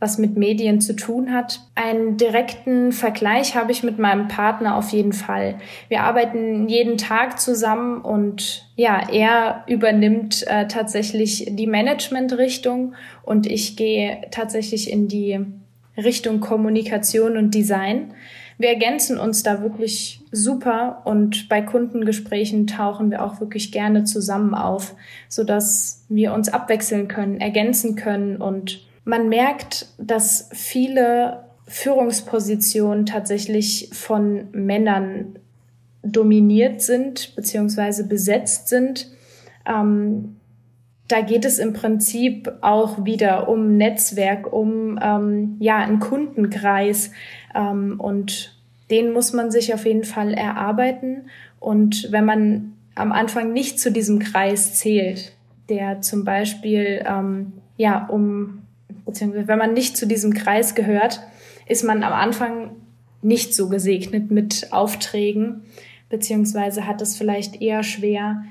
was 0.01 0.17
mit 0.17 0.37
Medien 0.37 0.79
zu 0.79 0.95
tun 0.95 1.33
hat. 1.33 1.59
Einen 1.75 2.15
direkten 2.15 2.93
Vergleich 2.93 3.55
habe 3.55 3.73
ich 3.73 3.83
mit 3.83 3.99
meinem 3.99 4.29
Partner 4.29 4.77
auf 4.77 4.91
jeden 4.91 5.11
Fall. 5.11 5.55
Wir 5.89 6.03
arbeiten 6.03 6.69
jeden 6.69 6.97
Tag 6.97 7.37
zusammen 7.37 7.99
und 7.99 8.65
ja, 8.77 9.09
er 9.11 9.65
übernimmt 9.67 10.47
äh, 10.47 10.67
tatsächlich 10.67 11.47
die 11.49 11.67
Managementrichtung 11.67 12.95
und 13.23 13.45
ich 13.45 13.75
gehe 13.75 14.21
tatsächlich 14.31 14.89
in 14.89 15.09
die 15.09 15.45
Richtung 15.99 16.39
Kommunikation 16.39 17.37
und 17.37 17.53
Design. 17.53 18.13
Wir 18.57 18.69
ergänzen 18.69 19.17
uns 19.17 19.41
da 19.41 19.61
wirklich 19.61 20.21
super 20.31 21.01
und 21.05 21.47
bei 21.47 21.61
Kundengesprächen 21.61 22.67
tauchen 22.67 23.09
wir 23.09 23.23
auch 23.23 23.39
wirklich 23.39 23.71
gerne 23.71 24.03
zusammen 24.03 24.53
auf, 24.53 24.95
so 25.29 25.43
dass 25.43 26.03
wir 26.09 26.33
uns 26.33 26.49
abwechseln 26.49 27.07
können, 27.07 27.39
ergänzen 27.39 27.95
können 27.95 28.37
und 28.37 28.85
man 29.05 29.29
merkt, 29.29 29.87
dass 29.97 30.49
viele 30.53 31.45
Führungspositionen 31.67 33.05
tatsächlich 33.05 33.89
von 33.93 34.49
Männern 34.51 35.39
dominiert 36.03 36.81
sind 36.81 37.35
beziehungsweise 37.35 38.07
besetzt 38.07 38.67
sind. 38.67 39.07
Ähm, 39.65 40.38
da 41.09 41.21
geht 41.21 41.43
es 41.43 41.57
im 41.57 41.73
Prinzip 41.73 42.51
auch 42.61 43.03
wieder 43.03 43.49
um 43.49 43.77
Netzwerk, 43.77 44.53
um 44.53 44.99
ähm, 45.01 45.57
ja 45.59 45.77
einen 45.77 45.99
Kundenkreis 45.99 47.11
ähm, 47.53 47.99
und 47.99 48.55
den 48.91 49.11
muss 49.11 49.33
man 49.33 49.51
sich 49.51 49.73
auf 49.73 49.85
jeden 49.85 50.03
Fall 50.03 50.33
erarbeiten. 50.33 51.29
Und 51.59 52.11
wenn 52.11 52.25
man 52.25 52.73
am 52.95 53.11
Anfang 53.11 53.53
nicht 53.53 53.79
zu 53.79 53.91
diesem 53.91 54.19
Kreis 54.19 54.75
zählt, 54.75 55.33
der 55.67 56.01
zum 56.01 56.25
Beispiel 56.25 57.03
ähm, 57.05 57.53
ja 57.77 58.07
um 58.07 58.61
beziehungsweise 59.05 59.47
wenn 59.47 59.57
man 59.57 59.73
nicht 59.73 59.97
zu 59.97 60.05
diesem 60.05 60.33
Kreis 60.33 60.75
gehört, 60.75 61.21
ist 61.67 61.83
man 61.83 62.03
am 62.03 62.13
Anfang 62.13 62.75
nicht 63.23 63.55
so 63.55 63.67
gesegnet 63.67 64.29
mit 64.29 64.67
Aufträgen, 64.71 65.63
beziehungsweise 66.09 66.85
hat 66.85 67.01
es 67.01 67.17
vielleicht 67.17 67.61
eher 67.61 67.81
schwer, 67.81 68.43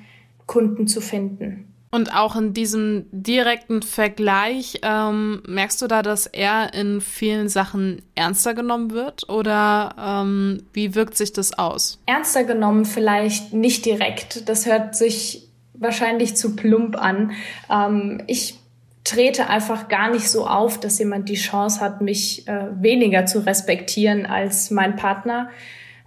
Kunden 0.46 0.88
zu 0.88 1.00
finden. 1.00 1.67
Und 1.90 2.14
auch 2.14 2.36
in 2.36 2.52
diesem 2.52 3.06
direkten 3.12 3.82
Vergleich, 3.82 4.80
ähm, 4.82 5.42
merkst 5.46 5.80
du 5.80 5.86
da, 5.86 6.02
dass 6.02 6.26
er 6.26 6.74
in 6.74 7.00
vielen 7.00 7.48
Sachen 7.48 8.02
ernster 8.14 8.54
genommen 8.54 8.90
wird 8.90 9.28
oder 9.28 9.94
ähm, 9.98 10.64
wie 10.72 10.94
wirkt 10.94 11.16
sich 11.16 11.32
das 11.32 11.58
aus? 11.58 11.98
Ernster 12.04 12.44
genommen 12.44 12.84
vielleicht 12.84 13.54
nicht 13.54 13.86
direkt. 13.86 14.48
Das 14.48 14.66
hört 14.66 14.96
sich 14.96 15.48
wahrscheinlich 15.74 16.36
zu 16.36 16.56
plump 16.56 16.96
an. 16.96 17.32
Ähm, 17.70 18.22
ich 18.26 18.58
trete 19.04 19.48
einfach 19.48 19.88
gar 19.88 20.10
nicht 20.10 20.28
so 20.28 20.46
auf, 20.46 20.78
dass 20.78 20.98
jemand 20.98 21.30
die 21.30 21.36
Chance 21.36 21.80
hat, 21.80 22.02
mich 22.02 22.46
äh, 22.46 22.66
weniger 22.82 23.24
zu 23.24 23.46
respektieren 23.46 24.26
als 24.26 24.70
mein 24.70 24.96
Partner. 24.96 25.48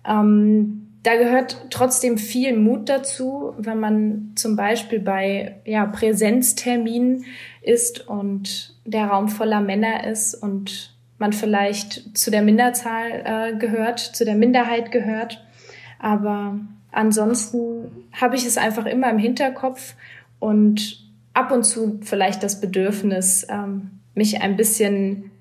Ähm, 0.07 0.90
da 1.03 1.15
gehört 1.15 1.67
trotzdem 1.71 2.17
viel 2.17 2.57
Mut 2.57 2.87
dazu, 2.87 3.53
wenn 3.57 3.79
man 3.79 4.33
zum 4.35 4.55
Beispiel 4.55 4.99
bei 4.99 5.55
ja, 5.65 5.85
Präsenzterminen 5.85 7.25
ist 7.61 8.07
und 8.07 8.75
der 8.85 9.05
Raum 9.05 9.27
voller 9.27 9.61
Männer 9.61 10.07
ist 10.07 10.35
und 10.35 10.95
man 11.17 11.33
vielleicht 11.33 12.17
zu 12.17 12.29
der 12.29 12.41
Minderzahl 12.41 13.23
äh, 13.25 13.57
gehört, 13.57 13.99
zu 13.99 14.25
der 14.25 14.35
Minderheit 14.35 14.91
gehört. 14.91 15.43
Aber 15.99 16.59
ansonsten 16.91 18.07
habe 18.19 18.35
ich 18.35 18.45
es 18.45 18.57
einfach 18.57 18.85
immer 18.85 19.09
im 19.09 19.19
Hinterkopf 19.19 19.95
und 20.39 21.05
ab 21.33 21.51
und 21.51 21.63
zu 21.63 21.99
vielleicht 22.01 22.43
das 22.43 22.59
Bedürfnis, 22.59 23.45
ähm, 23.49 23.91
mich 24.13 24.41
ein 24.41 24.55
bisschen 24.55 25.31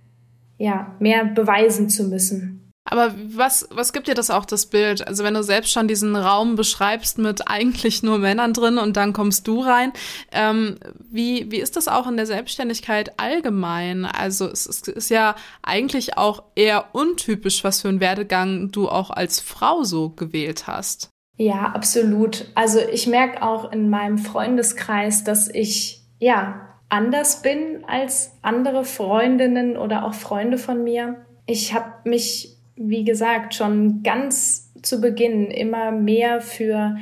ja, 0.58 0.94
mehr 1.00 1.24
beweisen 1.24 1.88
zu 1.88 2.04
müssen. 2.04 2.59
Aber 2.90 3.14
was, 3.28 3.68
was 3.70 3.92
gibt 3.92 4.08
dir 4.08 4.14
das 4.14 4.30
auch, 4.30 4.44
das 4.44 4.66
Bild? 4.66 5.06
Also 5.06 5.24
wenn 5.24 5.34
du 5.34 5.42
selbst 5.42 5.72
schon 5.72 5.88
diesen 5.88 6.16
Raum 6.16 6.56
beschreibst 6.56 7.18
mit 7.18 7.48
eigentlich 7.48 8.02
nur 8.02 8.18
Männern 8.18 8.52
drin 8.52 8.78
und 8.78 8.96
dann 8.96 9.12
kommst 9.12 9.46
du 9.48 9.60
rein, 9.60 9.92
ähm, 10.32 10.78
wie, 10.98 11.50
wie 11.50 11.60
ist 11.60 11.76
das 11.76 11.88
auch 11.88 12.06
in 12.06 12.16
der 12.16 12.26
Selbstständigkeit 12.26 13.18
allgemein? 13.18 14.04
Also 14.04 14.46
es, 14.46 14.66
es 14.66 14.82
ist 14.82 15.10
ja 15.10 15.36
eigentlich 15.62 16.18
auch 16.18 16.42
eher 16.54 16.94
untypisch, 16.94 17.64
was 17.64 17.82
für 17.82 17.88
einen 17.88 18.00
Werdegang 18.00 18.70
du 18.70 18.88
auch 18.88 19.10
als 19.10 19.40
Frau 19.40 19.84
so 19.84 20.10
gewählt 20.10 20.66
hast. 20.66 21.10
Ja, 21.36 21.72
absolut. 21.74 22.46
Also 22.54 22.80
ich 22.80 23.06
merke 23.06 23.42
auch 23.42 23.72
in 23.72 23.88
meinem 23.88 24.18
Freundeskreis, 24.18 25.24
dass 25.24 25.48
ich 25.48 26.02
ja 26.18 26.68
anders 26.90 27.40
bin 27.40 27.84
als 27.86 28.32
andere 28.42 28.84
Freundinnen 28.84 29.78
oder 29.78 30.04
auch 30.04 30.12
Freunde 30.12 30.58
von 30.58 30.84
mir. 30.84 31.24
Ich 31.46 31.72
habe 31.72 31.92
mich, 32.04 32.58
wie 32.80 33.04
gesagt, 33.04 33.54
schon 33.54 34.02
ganz 34.02 34.72
zu 34.82 35.00
Beginn 35.00 35.48
immer 35.50 35.92
mehr 35.92 36.40
für 36.40 36.96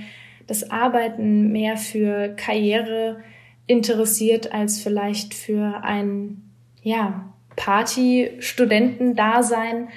das 0.47 0.71
Arbeiten, 0.71 1.51
mehr 1.53 1.77
für 1.77 2.29
Karriere 2.31 3.21
interessiert 3.67 4.53
als 4.53 4.81
vielleicht 4.81 5.35
für 5.35 5.85
ein 5.85 6.43
ja, 6.83 7.33
Party-Studentendasein. 7.57 9.91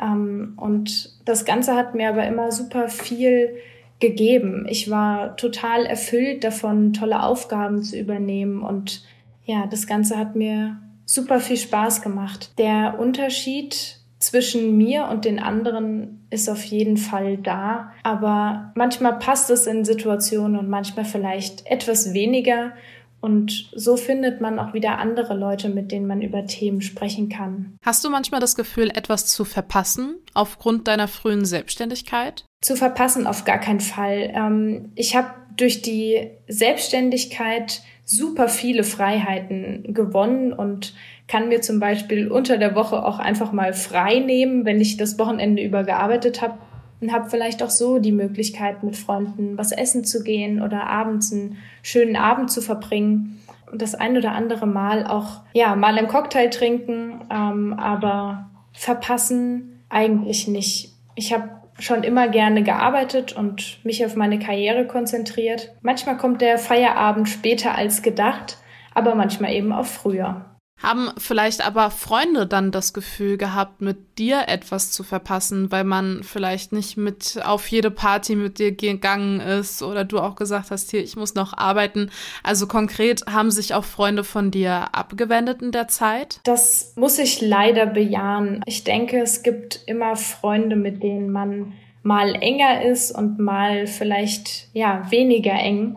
Ähm, 0.00 0.52
und 0.56 1.18
das 1.24 1.44
Ganze 1.44 1.74
hat 1.74 1.96
mir 1.96 2.10
aber 2.10 2.24
immer 2.26 2.52
super 2.52 2.88
viel 2.88 3.56
gegeben. 3.98 4.66
Ich 4.68 4.88
war 4.90 5.36
total 5.36 5.84
erfüllt 5.86 6.44
davon, 6.44 6.92
tolle 6.92 7.22
Aufgaben 7.22 7.82
zu 7.82 7.98
übernehmen 7.98 8.62
und 8.62 9.02
ja, 9.46 9.66
das 9.66 9.86
Ganze 9.86 10.16
hat 10.16 10.36
mir 10.36 10.78
super 11.06 11.40
viel 11.40 11.56
Spaß 11.56 12.02
gemacht. 12.02 12.52
Der 12.58 12.98
Unterschied 12.98 14.03
zwischen 14.24 14.76
mir 14.76 15.08
und 15.08 15.24
den 15.24 15.38
anderen 15.38 16.26
ist 16.30 16.48
auf 16.48 16.64
jeden 16.64 16.96
Fall 16.96 17.36
da, 17.36 17.92
aber 18.02 18.72
manchmal 18.74 19.18
passt 19.18 19.50
es 19.50 19.66
in 19.66 19.84
Situationen 19.84 20.58
und 20.58 20.68
manchmal 20.68 21.04
vielleicht 21.04 21.66
etwas 21.66 22.14
weniger 22.14 22.72
und 23.20 23.70
so 23.74 23.96
findet 23.96 24.42
man 24.42 24.58
auch 24.58 24.74
wieder 24.74 24.98
andere 24.98 25.34
Leute, 25.34 25.70
mit 25.70 25.92
denen 25.92 26.06
man 26.06 26.20
über 26.20 26.44
Themen 26.46 26.82
sprechen 26.82 27.30
kann. 27.30 27.78
Hast 27.82 28.04
du 28.04 28.10
manchmal 28.10 28.40
das 28.40 28.54
Gefühl, 28.54 28.90
etwas 28.90 29.26
zu 29.26 29.46
verpassen 29.46 30.16
aufgrund 30.34 30.88
deiner 30.88 31.08
frühen 31.08 31.46
Selbstständigkeit? 31.46 32.44
Zu 32.60 32.76
verpassen 32.76 33.26
auf 33.26 33.44
gar 33.44 33.58
keinen 33.58 33.80
Fall. 33.80 34.30
Ähm, 34.34 34.92
ich 34.94 35.16
habe 35.16 35.28
durch 35.56 35.80
die 35.80 36.32
Selbstständigkeit 36.48 37.82
super 38.04 38.48
viele 38.48 38.84
Freiheiten 38.84 39.94
gewonnen 39.94 40.52
und 40.52 40.94
kann 41.26 41.48
mir 41.48 41.60
zum 41.60 41.80
Beispiel 41.80 42.30
unter 42.30 42.58
der 42.58 42.74
Woche 42.74 43.04
auch 43.04 43.18
einfach 43.18 43.52
mal 43.52 43.72
frei 43.72 44.18
nehmen, 44.18 44.64
wenn 44.64 44.80
ich 44.80 44.96
das 44.96 45.18
Wochenende 45.18 45.62
über 45.62 45.84
gearbeitet 45.84 46.42
habe 46.42 46.58
und 47.00 47.12
habe 47.12 47.30
vielleicht 47.30 47.62
auch 47.62 47.70
so 47.70 47.98
die 47.98 48.12
Möglichkeit, 48.12 48.82
mit 48.82 48.96
Freunden 48.96 49.58
was 49.58 49.72
essen 49.72 50.04
zu 50.04 50.22
gehen 50.22 50.62
oder 50.62 50.86
abends 50.86 51.32
einen 51.32 51.56
schönen 51.82 52.16
Abend 52.16 52.50
zu 52.50 52.60
verbringen 52.60 53.40
und 53.70 53.82
das 53.82 53.94
ein 53.94 54.16
oder 54.16 54.32
andere 54.32 54.66
Mal 54.66 55.06
auch, 55.06 55.42
ja, 55.52 55.74
mal 55.76 55.96
einen 55.96 56.08
Cocktail 56.08 56.48
trinken, 56.48 57.20
ähm, 57.30 57.74
aber 57.74 58.50
verpassen 58.72 59.82
eigentlich 59.88 60.48
nicht. 60.48 60.92
Ich 61.14 61.32
habe 61.32 61.50
schon 61.78 62.04
immer 62.04 62.28
gerne 62.28 62.62
gearbeitet 62.62 63.32
und 63.32 63.84
mich 63.84 64.04
auf 64.04 64.14
meine 64.14 64.38
Karriere 64.38 64.86
konzentriert. 64.86 65.74
Manchmal 65.82 66.16
kommt 66.16 66.40
der 66.40 66.58
Feierabend 66.58 67.28
später 67.28 67.74
als 67.74 68.02
gedacht, 68.02 68.58
aber 68.94 69.14
manchmal 69.14 69.52
eben 69.52 69.72
auch 69.72 69.86
früher. 69.86 70.53
Haben 70.82 71.10
vielleicht 71.16 71.64
aber 71.66 71.90
Freunde 71.90 72.46
dann 72.46 72.70
das 72.70 72.92
Gefühl 72.92 73.38
gehabt, 73.38 73.80
mit 73.80 74.18
dir 74.18 74.48
etwas 74.48 74.90
zu 74.90 75.02
verpassen, 75.02 75.72
weil 75.72 75.84
man 75.84 76.22
vielleicht 76.22 76.72
nicht 76.72 76.96
mit 76.96 77.40
auf 77.44 77.68
jede 77.68 77.90
Party 77.90 78.36
mit 78.36 78.58
dir 78.58 78.72
gegangen 78.72 79.40
ist 79.40 79.82
oder 79.82 80.04
du 80.04 80.18
auch 80.18 80.34
gesagt 80.34 80.70
hast, 80.70 80.90
hier, 80.90 81.02
ich 81.02 81.16
muss 81.16 81.34
noch 81.34 81.56
arbeiten. 81.56 82.10
Also 82.42 82.66
konkret 82.66 83.24
haben 83.26 83.50
sich 83.50 83.72
auch 83.72 83.84
Freunde 83.84 84.24
von 84.24 84.50
dir 84.50 84.94
abgewendet 84.94 85.62
in 85.62 85.72
der 85.72 85.88
Zeit? 85.88 86.40
Das 86.44 86.92
muss 86.96 87.18
ich 87.18 87.40
leider 87.40 87.86
bejahen. 87.86 88.60
Ich 88.66 88.84
denke, 88.84 89.20
es 89.20 89.42
gibt 89.42 89.80
immer 89.86 90.16
Freunde, 90.16 90.76
mit 90.76 91.02
denen 91.02 91.30
man 91.30 91.72
mal 92.02 92.34
enger 92.34 92.82
ist 92.82 93.10
und 93.10 93.38
mal 93.38 93.86
vielleicht 93.86 94.68
ja 94.74 95.10
weniger 95.10 95.54
eng. 95.54 95.96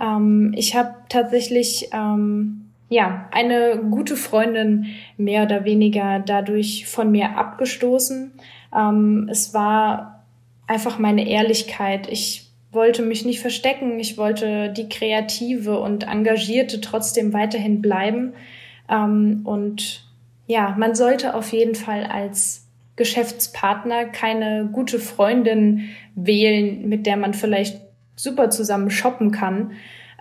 Ähm, 0.00 0.54
ich 0.56 0.76
habe 0.76 0.94
tatsächlich 1.08 1.90
ähm, 1.92 2.69
ja, 2.90 3.28
eine 3.30 3.78
gute 3.88 4.16
Freundin 4.16 4.86
mehr 5.16 5.44
oder 5.44 5.64
weniger 5.64 6.18
dadurch 6.18 6.86
von 6.86 7.10
mir 7.10 7.38
abgestoßen. 7.38 8.32
Ähm, 8.76 9.28
es 9.30 9.54
war 9.54 10.26
einfach 10.66 10.98
meine 10.98 11.26
Ehrlichkeit. 11.28 12.08
Ich 12.10 12.50
wollte 12.72 13.02
mich 13.02 13.24
nicht 13.24 13.40
verstecken. 13.40 14.00
Ich 14.00 14.18
wollte 14.18 14.72
die 14.72 14.88
Kreative 14.88 15.78
und 15.78 16.08
Engagierte 16.08 16.80
trotzdem 16.80 17.32
weiterhin 17.32 17.80
bleiben. 17.80 18.34
Ähm, 18.88 19.42
und 19.44 20.04
ja, 20.48 20.74
man 20.76 20.96
sollte 20.96 21.34
auf 21.34 21.52
jeden 21.52 21.76
Fall 21.76 22.04
als 22.04 22.66
Geschäftspartner 22.96 24.06
keine 24.06 24.68
gute 24.72 24.98
Freundin 24.98 25.90
wählen, 26.16 26.88
mit 26.88 27.06
der 27.06 27.16
man 27.16 27.34
vielleicht 27.34 27.80
super 28.16 28.50
zusammen 28.50 28.90
shoppen 28.90 29.30
kann, 29.30 29.72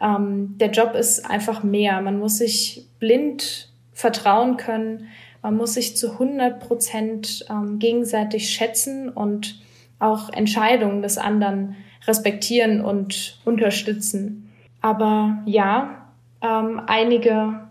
ähm, 0.02 0.58
der 0.58 0.72
Job 0.72 0.96
ist 0.96 1.30
einfach 1.30 1.64
mehr. 1.64 2.02
Man 2.02 2.20
muss 2.20 2.38
sich 2.38 2.88
blind 3.00 3.70
vertrauen 3.94 4.58
können. 4.58 5.08
Man 5.42 5.56
muss 5.56 5.74
sich 5.74 5.96
zu 5.98 6.14
100 6.14 6.60
Prozent 6.60 7.46
ähm, 7.50 7.80
gegenseitig 7.80 8.50
schätzen 8.50 9.10
und 9.10 9.60
auch 10.00 10.30
Entscheidungen 10.32 11.02
des 11.02 11.18
anderen 11.18 11.76
respektieren 12.08 12.82
und 12.82 13.40
unterstützen. 13.46 14.52
Aber 14.82 15.42
ja, 15.46 16.10
ähm, 16.42 16.82
einige 16.88 17.68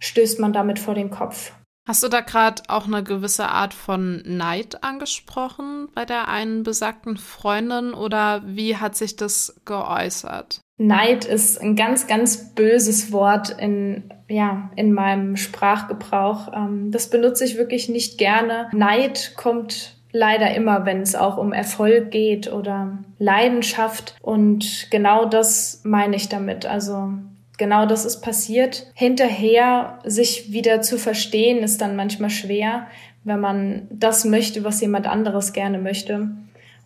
stößt 0.00 0.40
man 0.40 0.52
damit 0.52 0.78
vor 0.78 0.94
den 0.94 1.10
Kopf. 1.10 1.52
Hast 1.86 2.02
du 2.02 2.08
da 2.08 2.20
gerade 2.20 2.62
auch 2.68 2.86
eine 2.86 3.02
gewisse 3.02 3.48
Art 3.48 3.74
von 3.74 4.22
Neid 4.24 4.84
angesprochen 4.84 5.88
bei 5.94 6.04
der 6.04 6.28
einen 6.28 6.62
besagten 6.62 7.16
Freundin 7.16 7.94
oder 7.94 8.42
wie 8.44 8.76
hat 8.76 8.96
sich 8.96 9.16
das 9.16 9.60
geäußert? 9.64 10.60
Neid 10.80 11.26
ist 11.26 11.60
ein 11.60 11.76
ganz, 11.76 12.06
ganz 12.06 12.54
böses 12.54 13.12
Wort 13.12 13.50
in, 13.50 14.04
ja, 14.28 14.70
in 14.76 14.94
meinem 14.94 15.36
Sprachgebrauch. 15.36 16.50
Ähm, 16.54 16.90
das 16.90 17.10
benutze 17.10 17.44
ich 17.44 17.58
wirklich 17.58 17.90
nicht 17.90 18.16
gerne. 18.16 18.70
Neid 18.72 19.34
kommt 19.36 19.96
leider 20.10 20.54
immer, 20.54 20.86
wenn 20.86 21.02
es 21.02 21.14
auch 21.14 21.36
um 21.36 21.52
Erfolg 21.52 22.10
geht 22.10 22.50
oder 22.50 22.96
Leidenschaft. 23.18 24.16
Und 24.22 24.86
genau 24.90 25.26
das 25.26 25.82
meine 25.84 26.16
ich 26.16 26.30
damit. 26.30 26.64
Also 26.64 27.10
genau 27.58 27.84
das 27.84 28.06
ist 28.06 28.22
passiert. 28.22 28.86
Hinterher 28.94 29.98
sich 30.04 30.50
wieder 30.50 30.80
zu 30.80 30.96
verstehen, 30.96 31.62
ist 31.62 31.82
dann 31.82 31.94
manchmal 31.94 32.30
schwer, 32.30 32.86
wenn 33.24 33.38
man 33.40 33.86
das 33.90 34.24
möchte, 34.24 34.64
was 34.64 34.80
jemand 34.80 35.06
anderes 35.06 35.52
gerne 35.52 35.78
möchte 35.78 36.30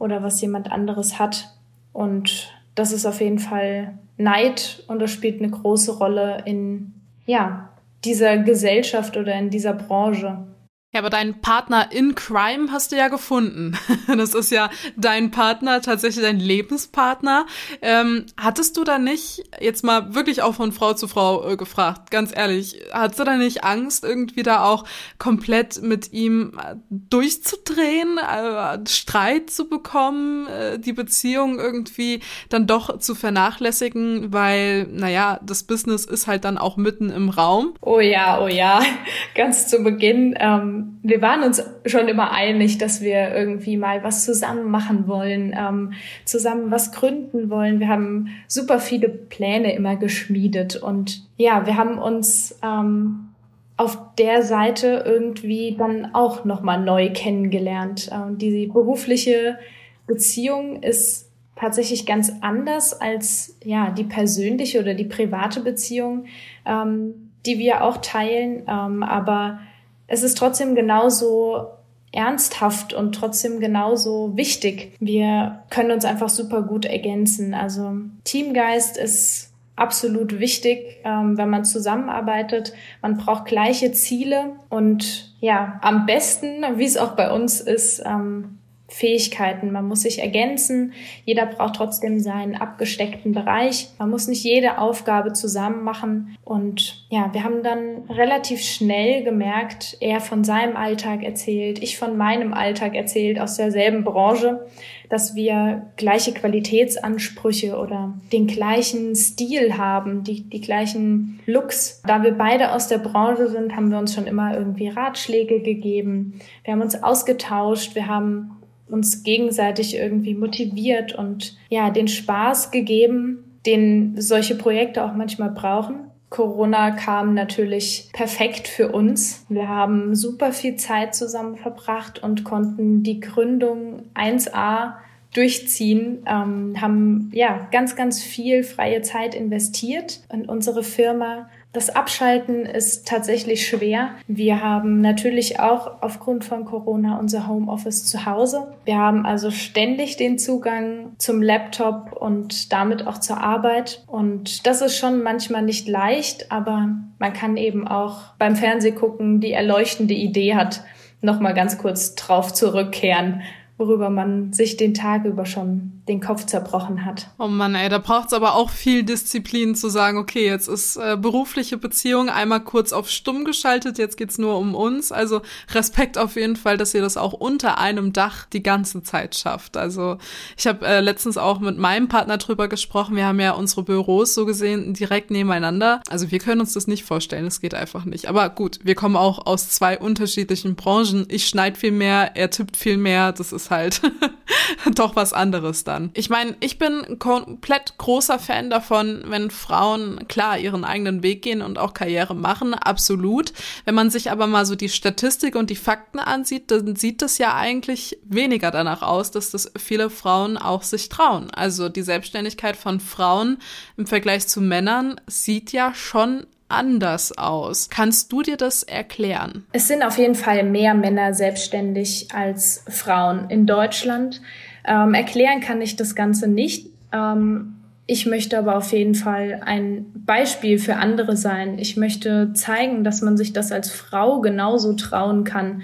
oder 0.00 0.24
was 0.24 0.40
jemand 0.40 0.72
anderes 0.72 1.20
hat. 1.20 1.50
Und 1.92 2.52
das 2.74 2.92
ist 2.92 3.06
auf 3.06 3.20
jeden 3.20 3.38
Fall 3.38 3.98
Neid 4.16 4.84
und 4.86 5.00
das 5.00 5.10
spielt 5.10 5.40
eine 5.40 5.50
große 5.50 5.98
Rolle 5.98 6.42
in, 6.44 6.94
ja, 7.26 7.70
dieser 8.04 8.38
Gesellschaft 8.38 9.16
oder 9.16 9.34
in 9.34 9.50
dieser 9.50 9.72
Branche. 9.72 10.46
Ja, 10.94 11.00
aber 11.00 11.10
deinen 11.10 11.40
Partner 11.40 11.90
in 11.90 12.14
Crime 12.14 12.70
hast 12.70 12.92
du 12.92 12.96
ja 12.96 13.08
gefunden. 13.08 13.76
Das 14.06 14.34
ist 14.34 14.50
ja 14.52 14.70
dein 14.96 15.32
Partner, 15.32 15.80
tatsächlich 15.80 16.24
dein 16.24 16.38
Lebenspartner. 16.38 17.46
Ähm, 17.82 18.26
hattest 18.36 18.76
du 18.76 18.84
da 18.84 18.98
nicht, 18.98 19.42
jetzt 19.60 19.82
mal 19.82 20.14
wirklich 20.14 20.42
auch 20.42 20.54
von 20.54 20.70
Frau 20.70 20.94
zu 20.94 21.08
Frau 21.08 21.50
äh, 21.50 21.56
gefragt, 21.56 22.12
ganz 22.12 22.32
ehrlich, 22.34 22.80
hattest 22.92 23.18
du 23.18 23.24
da 23.24 23.36
nicht 23.36 23.64
Angst, 23.64 24.04
irgendwie 24.04 24.44
da 24.44 24.64
auch 24.64 24.84
komplett 25.18 25.82
mit 25.82 26.12
ihm 26.12 26.52
äh, 26.58 26.76
durchzudrehen, 26.90 28.18
äh, 28.18 28.78
Streit 28.88 29.50
zu 29.50 29.68
bekommen, 29.68 30.46
äh, 30.46 30.78
die 30.78 30.92
Beziehung 30.92 31.58
irgendwie 31.58 32.20
dann 32.50 32.68
doch 32.68 32.98
zu 32.98 33.16
vernachlässigen, 33.16 34.32
weil, 34.32 34.84
naja, 34.84 35.40
das 35.42 35.64
Business 35.64 36.04
ist 36.04 36.28
halt 36.28 36.44
dann 36.44 36.56
auch 36.56 36.76
mitten 36.76 37.10
im 37.10 37.30
Raum? 37.30 37.74
Oh 37.80 38.00
ja, 38.00 38.40
oh 38.40 38.48
ja, 38.48 38.82
ganz 39.34 39.66
zu 39.66 39.82
Beginn. 39.82 40.36
Ähm 40.38 40.83
wir 41.02 41.20
waren 41.20 41.42
uns 41.42 41.62
schon 41.84 42.08
immer 42.08 42.32
einig, 42.32 42.78
dass 42.78 43.00
wir 43.00 43.34
irgendwie 43.34 43.76
mal 43.76 44.02
was 44.02 44.24
zusammen 44.24 44.70
machen 44.70 45.06
wollen, 45.06 45.54
ähm, 45.56 45.92
zusammen 46.24 46.70
was 46.70 46.92
gründen 46.92 47.50
wollen. 47.50 47.78
Wir 47.80 47.88
haben 47.88 48.28
super 48.48 48.78
viele 48.78 49.08
Pläne 49.08 49.74
immer 49.74 49.96
geschmiedet 49.96 50.76
und 50.76 51.22
ja, 51.36 51.66
wir 51.66 51.76
haben 51.76 51.98
uns 51.98 52.58
ähm, 52.62 53.28
auf 53.76 53.98
der 54.18 54.42
Seite 54.42 55.02
irgendwie 55.04 55.76
dann 55.76 56.14
auch 56.14 56.44
nochmal 56.44 56.80
neu 56.80 57.12
kennengelernt. 57.12 58.10
Ähm, 58.12 58.38
die 58.38 58.66
berufliche 58.66 59.58
Beziehung 60.06 60.82
ist 60.82 61.30
tatsächlich 61.56 62.06
ganz 62.06 62.32
anders 62.40 63.00
als 63.00 63.58
ja 63.64 63.90
die 63.90 64.04
persönliche 64.04 64.80
oder 64.80 64.94
die 64.94 65.04
private 65.04 65.60
Beziehung, 65.60 66.26
ähm, 66.66 67.30
die 67.46 67.58
wir 67.58 67.84
auch 67.84 67.98
teilen. 67.98 68.62
Ähm, 68.68 69.02
aber 69.02 69.60
es 70.06 70.22
ist 70.22 70.36
trotzdem 70.36 70.74
genauso 70.74 71.68
ernsthaft 72.12 72.92
und 72.92 73.14
trotzdem 73.14 73.60
genauso 73.60 74.36
wichtig. 74.36 74.92
Wir 75.00 75.64
können 75.70 75.90
uns 75.90 76.04
einfach 76.04 76.28
super 76.28 76.62
gut 76.62 76.84
ergänzen. 76.84 77.54
Also 77.54 77.96
Teamgeist 78.22 78.96
ist 78.96 79.50
absolut 79.76 80.38
wichtig, 80.38 81.00
ähm, 81.04 81.36
wenn 81.36 81.50
man 81.50 81.64
zusammenarbeitet. 81.64 82.72
Man 83.02 83.16
braucht 83.16 83.46
gleiche 83.46 83.92
Ziele 83.92 84.52
und 84.68 85.34
ja, 85.40 85.80
am 85.82 86.06
besten, 86.06 86.62
wie 86.76 86.84
es 86.84 86.96
auch 86.96 87.16
bei 87.16 87.32
uns 87.32 87.60
ist, 87.60 88.00
ähm, 88.06 88.58
Fähigkeiten. 88.86 89.72
Man 89.72 89.88
muss 89.88 90.02
sich 90.02 90.20
ergänzen. 90.20 90.92
Jeder 91.24 91.46
braucht 91.46 91.76
trotzdem 91.76 92.20
seinen 92.20 92.54
abgesteckten 92.54 93.32
Bereich. 93.32 93.88
Man 93.98 94.10
muss 94.10 94.28
nicht 94.28 94.44
jede 94.44 94.78
Aufgabe 94.78 95.32
zusammen 95.32 95.82
machen. 95.82 96.36
Und 96.44 97.06
ja, 97.08 97.32
wir 97.32 97.44
haben 97.44 97.62
dann 97.62 98.04
relativ 98.10 98.60
schnell 98.62 99.24
gemerkt, 99.24 99.96
er 100.00 100.20
von 100.20 100.44
seinem 100.44 100.76
Alltag 100.76 101.22
erzählt, 101.22 101.82
ich 101.82 101.98
von 101.98 102.16
meinem 102.16 102.52
Alltag 102.52 102.94
erzählt 102.94 103.40
aus 103.40 103.56
derselben 103.56 104.04
Branche, 104.04 104.66
dass 105.08 105.34
wir 105.34 105.90
gleiche 105.96 106.32
Qualitätsansprüche 106.32 107.78
oder 107.78 108.14
den 108.32 108.46
gleichen 108.46 109.14
Stil 109.16 109.78
haben, 109.78 110.24
die, 110.24 110.42
die 110.42 110.60
gleichen 110.60 111.40
Looks. 111.46 112.02
Da 112.06 112.22
wir 112.22 112.32
beide 112.32 112.72
aus 112.72 112.88
der 112.88 112.98
Branche 112.98 113.48
sind, 113.48 113.76
haben 113.76 113.90
wir 113.90 113.98
uns 113.98 114.14
schon 114.14 114.26
immer 114.26 114.56
irgendwie 114.56 114.88
Ratschläge 114.88 115.60
gegeben. 115.60 116.40
Wir 116.64 116.74
haben 116.74 116.82
uns 116.82 117.02
ausgetauscht. 117.02 117.94
Wir 117.94 118.08
haben 118.08 118.56
uns 118.88 119.22
gegenseitig 119.22 119.96
irgendwie 119.96 120.34
motiviert 120.34 121.14
und 121.14 121.56
ja, 121.68 121.90
den 121.90 122.08
Spaß 122.08 122.70
gegeben, 122.70 123.58
den 123.66 124.20
solche 124.20 124.56
Projekte 124.56 125.04
auch 125.04 125.14
manchmal 125.14 125.50
brauchen. 125.50 126.10
Corona 126.30 126.90
kam 126.90 127.34
natürlich 127.34 128.08
perfekt 128.12 128.66
für 128.66 128.90
uns. 128.90 129.46
Wir 129.48 129.68
haben 129.68 130.14
super 130.16 130.52
viel 130.52 130.76
Zeit 130.76 131.14
zusammen 131.14 131.56
verbracht 131.56 132.22
und 132.22 132.42
konnten 132.44 133.02
die 133.04 133.20
Gründung 133.20 134.02
1a 134.14 134.94
durchziehen, 135.32 136.24
ähm, 136.26 136.80
haben 136.80 137.30
ja 137.32 137.68
ganz, 137.70 137.96
ganz 137.96 138.22
viel 138.22 138.64
freie 138.64 139.02
Zeit 139.02 139.34
investiert 139.34 140.20
in 140.32 140.46
unsere 140.46 140.82
Firma 140.82 141.48
das 141.74 141.90
Abschalten 141.90 142.66
ist 142.66 143.08
tatsächlich 143.08 143.66
schwer. 143.66 144.10
Wir 144.28 144.62
haben 144.62 145.00
natürlich 145.00 145.58
auch 145.58 146.02
aufgrund 146.02 146.44
von 146.44 146.64
Corona 146.64 147.18
unser 147.18 147.48
Homeoffice 147.48 148.06
zu 148.06 148.26
Hause. 148.26 148.68
Wir 148.84 148.96
haben 148.96 149.26
also 149.26 149.50
ständig 149.50 150.16
den 150.16 150.38
Zugang 150.38 151.16
zum 151.18 151.42
Laptop 151.42 152.12
und 152.12 152.72
damit 152.72 153.08
auch 153.08 153.18
zur 153.18 153.42
Arbeit. 153.42 154.04
Und 154.06 154.68
das 154.68 154.82
ist 154.82 154.96
schon 154.96 155.24
manchmal 155.24 155.62
nicht 155.62 155.88
leicht, 155.88 156.52
aber 156.52 156.90
man 157.18 157.32
kann 157.32 157.56
eben 157.56 157.88
auch 157.88 158.34
beim 158.38 158.54
Fernsehgucken 158.54 159.40
die 159.40 159.52
erleuchtende 159.52 160.14
Idee 160.14 160.54
hat, 160.54 160.84
nochmal 161.22 161.54
ganz 161.54 161.76
kurz 161.78 162.14
drauf 162.14 162.52
zurückkehren, 162.52 163.42
worüber 163.78 164.10
man 164.10 164.52
sich 164.52 164.76
den 164.76 164.94
Tag 164.94 165.24
über 165.24 165.44
schon 165.44 166.03
den 166.08 166.20
Kopf 166.20 166.44
zerbrochen 166.44 167.06
hat. 167.06 167.28
Oh 167.38 167.48
Mann, 167.48 167.74
ey, 167.74 167.88
da 167.88 167.96
braucht's 167.96 168.34
aber 168.34 168.56
auch 168.56 168.68
viel 168.68 169.04
Disziplin 169.04 169.74
zu 169.74 169.88
sagen, 169.88 170.18
okay, 170.18 170.44
jetzt 170.44 170.68
ist 170.68 170.96
äh, 170.96 171.16
berufliche 171.16 171.78
Beziehung 171.78 172.28
einmal 172.28 172.60
kurz 172.60 172.92
auf 172.92 173.08
stumm 173.08 173.46
geschaltet, 173.46 173.96
jetzt 173.96 174.18
geht's 174.18 174.36
nur 174.36 174.58
um 174.58 174.74
uns. 174.74 175.12
Also 175.12 175.40
Respekt 175.72 176.18
auf 176.18 176.36
jeden 176.36 176.56
Fall, 176.56 176.76
dass 176.76 176.92
ihr 176.92 177.00
das 177.00 177.16
auch 177.16 177.32
unter 177.32 177.78
einem 177.78 178.12
Dach 178.12 178.44
die 178.52 178.62
ganze 178.62 179.02
Zeit 179.02 179.34
schafft. 179.34 179.78
Also 179.78 180.18
ich 180.58 180.66
habe 180.66 180.86
äh, 180.86 181.00
letztens 181.00 181.38
auch 181.38 181.58
mit 181.60 181.78
meinem 181.78 182.08
Partner 182.08 182.36
drüber 182.36 182.68
gesprochen. 182.68 183.16
Wir 183.16 183.26
haben 183.26 183.40
ja 183.40 183.52
unsere 183.52 183.82
Büros 183.82 184.34
so 184.34 184.44
gesehen 184.44 184.92
direkt 184.92 185.30
nebeneinander. 185.30 186.02
Also 186.10 186.30
wir 186.30 186.38
können 186.38 186.60
uns 186.60 186.74
das 186.74 186.86
nicht 186.86 187.04
vorstellen, 187.04 187.46
es 187.46 187.62
geht 187.62 187.72
einfach 187.72 188.04
nicht. 188.04 188.28
Aber 188.28 188.50
gut, 188.50 188.80
wir 188.82 188.94
kommen 188.94 189.16
auch 189.16 189.46
aus 189.46 189.70
zwei 189.70 189.98
unterschiedlichen 189.98 190.74
Branchen. 190.74 191.24
Ich 191.30 191.48
schneid 191.48 191.78
viel 191.78 191.92
mehr, 191.92 192.36
er 192.36 192.50
tippt 192.50 192.76
viel 192.76 192.98
mehr. 192.98 193.32
Das 193.32 193.52
ist 193.52 193.70
halt 193.70 194.02
doch 194.94 195.16
was 195.16 195.32
anderes 195.32 195.84
da 195.84 195.93
dann. 195.94 196.10
Ich 196.14 196.28
meine, 196.28 196.56
ich 196.60 196.78
bin 196.78 197.18
komplett 197.18 197.96
großer 197.98 198.38
Fan 198.38 198.68
davon, 198.68 199.22
wenn 199.26 199.50
Frauen 199.50 200.26
klar 200.28 200.58
ihren 200.58 200.84
eigenen 200.84 201.22
Weg 201.22 201.42
gehen 201.42 201.62
und 201.62 201.78
auch 201.78 201.94
Karriere 201.94 202.34
machen, 202.34 202.74
absolut. 202.74 203.52
Wenn 203.84 203.94
man 203.94 204.10
sich 204.10 204.30
aber 204.30 204.46
mal 204.46 204.66
so 204.66 204.74
die 204.74 204.88
Statistik 204.88 205.54
und 205.54 205.70
die 205.70 205.76
Fakten 205.76 206.18
ansieht, 206.18 206.70
dann 206.70 206.96
sieht 206.96 207.22
es 207.22 207.38
ja 207.38 207.54
eigentlich 207.54 208.18
weniger 208.24 208.70
danach 208.70 209.02
aus, 209.02 209.30
dass 209.30 209.50
das 209.50 209.72
viele 209.78 210.10
Frauen 210.10 210.56
auch 210.56 210.82
sich 210.82 211.08
trauen. 211.08 211.50
Also 211.50 211.88
die 211.88 212.02
Selbstständigkeit 212.02 212.76
von 212.76 213.00
Frauen 213.00 213.58
im 213.96 214.06
Vergleich 214.06 214.48
zu 214.48 214.60
Männern 214.60 215.20
sieht 215.26 215.72
ja 215.72 215.94
schon 215.94 216.46
anders 216.68 217.36
aus. 217.36 217.88
Kannst 217.88 218.32
du 218.32 218.42
dir 218.42 218.56
das 218.56 218.82
erklären? 218.82 219.66
Es 219.72 219.86
sind 219.86 220.02
auf 220.02 220.18
jeden 220.18 220.34
Fall 220.34 220.64
mehr 220.64 220.94
Männer 220.94 221.34
selbstständig 221.34 222.28
als 222.34 222.84
Frauen 222.88 223.48
in 223.50 223.66
Deutschland. 223.66 224.40
Ähm, 224.84 225.14
erklären 225.14 225.60
kann 225.60 225.80
ich 225.80 225.96
das 225.96 226.14
Ganze 226.14 226.48
nicht. 226.48 226.88
Ähm, 227.12 227.76
ich 228.06 228.26
möchte 228.26 228.58
aber 228.58 228.76
auf 228.76 228.92
jeden 228.92 229.14
Fall 229.14 229.62
ein 229.64 230.06
Beispiel 230.14 230.78
für 230.78 230.96
andere 230.96 231.36
sein. 231.36 231.78
Ich 231.78 231.96
möchte 231.96 232.52
zeigen, 232.52 233.02
dass 233.02 233.22
man 233.22 233.36
sich 233.36 233.52
das 233.52 233.72
als 233.72 233.90
Frau 233.90 234.40
genauso 234.40 234.92
trauen 234.92 235.44
kann, 235.44 235.82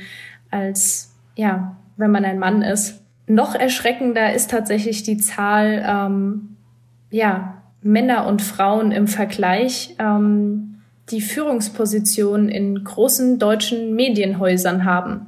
als, 0.51 1.15
ja, 1.35 1.77
wenn 1.97 2.11
man 2.11 2.25
ein 2.25 2.39
Mann 2.39 2.63
ist. 2.63 3.01
Noch 3.27 3.55
erschreckender 3.55 4.35
ist 4.35 4.51
tatsächlich 4.51 5.03
die 5.03 5.17
Zahl, 5.17 5.83
ähm, 5.87 6.57
ja, 7.11 7.63
Männer 7.83 8.27
und 8.27 8.43
Frauen 8.43 8.93
im 8.93 9.07
Vergleich. 9.07 9.95
Ähm, 9.99 10.71
die 11.11 11.21
Führungsposition 11.21 12.49
in 12.49 12.85
großen 12.85 13.39
deutschen 13.39 13.95
Medienhäusern 13.95 14.85
haben. 14.85 15.27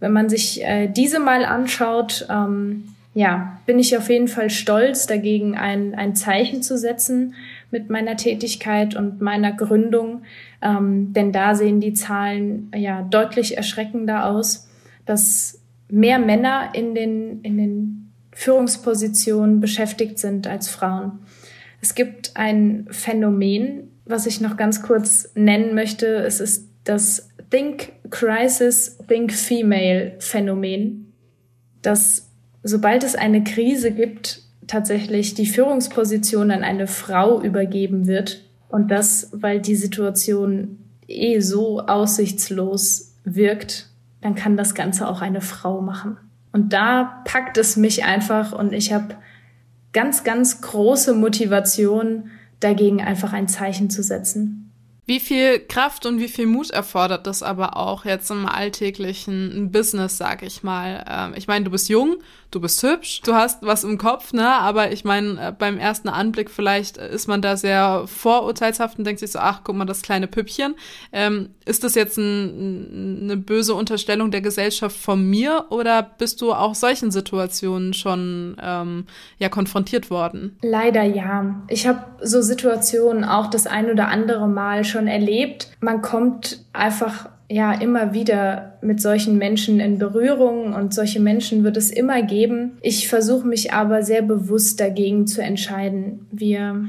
Wenn 0.00 0.12
man 0.12 0.28
sich 0.28 0.62
äh, 0.64 0.88
diese 0.88 1.18
mal 1.18 1.44
anschaut, 1.44 2.26
ähm, 2.30 2.84
ja, 3.18 3.58
bin 3.66 3.80
ich 3.80 3.96
auf 3.96 4.08
jeden 4.10 4.28
Fall 4.28 4.48
stolz, 4.48 5.08
dagegen 5.08 5.56
ein, 5.56 5.96
ein 5.96 6.14
Zeichen 6.14 6.62
zu 6.62 6.78
setzen 6.78 7.34
mit 7.72 7.90
meiner 7.90 8.16
Tätigkeit 8.16 8.94
und 8.94 9.20
meiner 9.20 9.50
Gründung. 9.50 10.22
Ähm, 10.62 11.12
denn 11.14 11.32
da 11.32 11.56
sehen 11.56 11.80
die 11.80 11.94
Zahlen 11.94 12.70
ja 12.76 13.02
deutlich 13.02 13.56
erschreckender 13.56 14.26
aus, 14.26 14.68
dass 15.04 15.60
mehr 15.88 16.20
Männer 16.20 16.68
in 16.74 16.94
den, 16.94 17.40
in 17.42 17.58
den 17.58 18.12
Führungspositionen 18.30 19.58
beschäftigt 19.58 20.20
sind 20.20 20.46
als 20.46 20.68
Frauen. 20.68 21.18
Es 21.80 21.96
gibt 21.96 22.36
ein 22.36 22.86
Phänomen, 22.88 23.90
was 24.04 24.26
ich 24.26 24.40
noch 24.40 24.56
ganz 24.56 24.80
kurz 24.80 25.32
nennen 25.34 25.74
möchte. 25.74 26.06
Es 26.06 26.38
ist 26.38 26.68
das 26.84 27.30
Think 27.50 27.94
Crisis, 28.10 28.96
Think 29.08 29.32
Female 29.32 30.14
Phänomen, 30.20 31.12
dass 31.82 32.27
sobald 32.62 33.04
es 33.04 33.14
eine 33.14 33.44
Krise 33.44 33.90
gibt, 33.90 34.42
tatsächlich 34.66 35.34
die 35.34 35.46
Führungsposition 35.46 36.50
an 36.50 36.62
eine 36.62 36.86
Frau 36.86 37.40
übergeben 37.42 38.06
wird. 38.06 38.44
Und 38.68 38.90
das, 38.90 39.30
weil 39.32 39.60
die 39.60 39.76
Situation 39.76 40.78
eh 41.06 41.40
so 41.40 41.80
aussichtslos 41.80 43.14
wirkt, 43.24 43.88
dann 44.20 44.34
kann 44.34 44.56
das 44.56 44.74
Ganze 44.74 45.08
auch 45.08 45.22
eine 45.22 45.40
Frau 45.40 45.80
machen. 45.80 46.18
Und 46.52 46.72
da 46.72 47.22
packt 47.24 47.56
es 47.56 47.76
mich 47.76 48.04
einfach 48.04 48.52
und 48.52 48.72
ich 48.72 48.92
habe 48.92 49.16
ganz, 49.92 50.24
ganz 50.24 50.60
große 50.60 51.14
Motivation, 51.14 52.30
dagegen 52.60 53.00
einfach 53.00 53.32
ein 53.32 53.48
Zeichen 53.48 53.90
zu 53.90 54.02
setzen. 54.02 54.67
Wie 55.08 55.20
viel 55.20 55.58
Kraft 55.58 56.04
und 56.04 56.20
wie 56.20 56.28
viel 56.28 56.44
Mut 56.44 56.68
erfordert 56.68 57.26
das 57.26 57.42
aber 57.42 57.78
auch 57.78 58.04
jetzt 58.04 58.30
im 58.30 58.44
alltäglichen 58.44 59.72
Business, 59.72 60.18
sag 60.18 60.42
ich 60.42 60.62
mal? 60.62 61.02
Ähm, 61.08 61.32
ich 61.34 61.46
meine, 61.46 61.64
du 61.64 61.70
bist 61.70 61.88
jung, 61.88 62.16
du 62.50 62.60
bist 62.60 62.82
hübsch, 62.82 63.22
du 63.22 63.34
hast 63.34 63.62
was 63.62 63.84
im 63.84 63.96
Kopf, 63.96 64.34
ne? 64.34 64.46
Aber 64.46 64.92
ich 64.92 65.04
meine, 65.04 65.48
äh, 65.48 65.52
beim 65.52 65.78
ersten 65.78 66.10
Anblick 66.10 66.50
vielleicht 66.50 66.98
ist 66.98 67.26
man 67.26 67.40
da 67.40 67.56
sehr 67.56 68.04
vorurteilshaft 68.06 68.98
und 68.98 69.06
denkt 69.06 69.20
sich 69.20 69.32
so, 69.32 69.38
ach, 69.38 69.62
guck 69.64 69.76
mal, 69.76 69.86
das 69.86 70.02
kleine 70.02 70.26
Püppchen. 70.26 70.74
Ähm, 71.12 71.50
ist 71.64 71.84
das 71.84 71.94
jetzt 71.94 72.18
ein, 72.18 73.22
eine 73.22 73.36
böse 73.38 73.74
Unterstellung 73.74 74.30
der 74.30 74.42
Gesellschaft 74.42 74.96
von 74.96 75.24
mir 75.28 75.66
oder 75.70 76.02
bist 76.02 76.42
du 76.42 76.52
auch 76.52 76.74
solchen 76.74 77.10
Situationen 77.10 77.94
schon 77.94 78.56
ähm, 78.62 79.06
ja 79.38 79.48
konfrontiert 79.48 80.10
worden? 80.10 80.58
Leider 80.62 81.02
ja. 81.02 81.62
Ich 81.68 81.86
habe 81.86 82.04
so 82.22 82.42
Situationen 82.42 83.24
auch 83.24 83.48
das 83.48 83.66
ein 83.66 83.90
oder 83.90 84.08
andere 84.08 84.48
Mal 84.48 84.84
schon 84.84 84.97
schon 84.98 85.06
erlebt. 85.06 85.68
Man 85.80 86.02
kommt 86.02 86.64
einfach 86.72 87.28
ja 87.48 87.72
immer 87.72 88.12
wieder 88.12 88.74
mit 88.82 89.00
solchen 89.00 89.38
Menschen 89.38 89.80
in 89.80 89.98
Berührung 89.98 90.74
und 90.74 90.92
solche 90.92 91.20
Menschen 91.20 91.62
wird 91.64 91.76
es 91.76 91.90
immer 91.90 92.22
geben. 92.22 92.78
Ich 92.82 93.08
versuche 93.08 93.46
mich 93.46 93.72
aber 93.72 94.02
sehr 94.02 94.22
bewusst 94.22 94.80
dagegen 94.80 95.26
zu 95.26 95.40
entscheiden. 95.40 96.26
Wir 96.32 96.84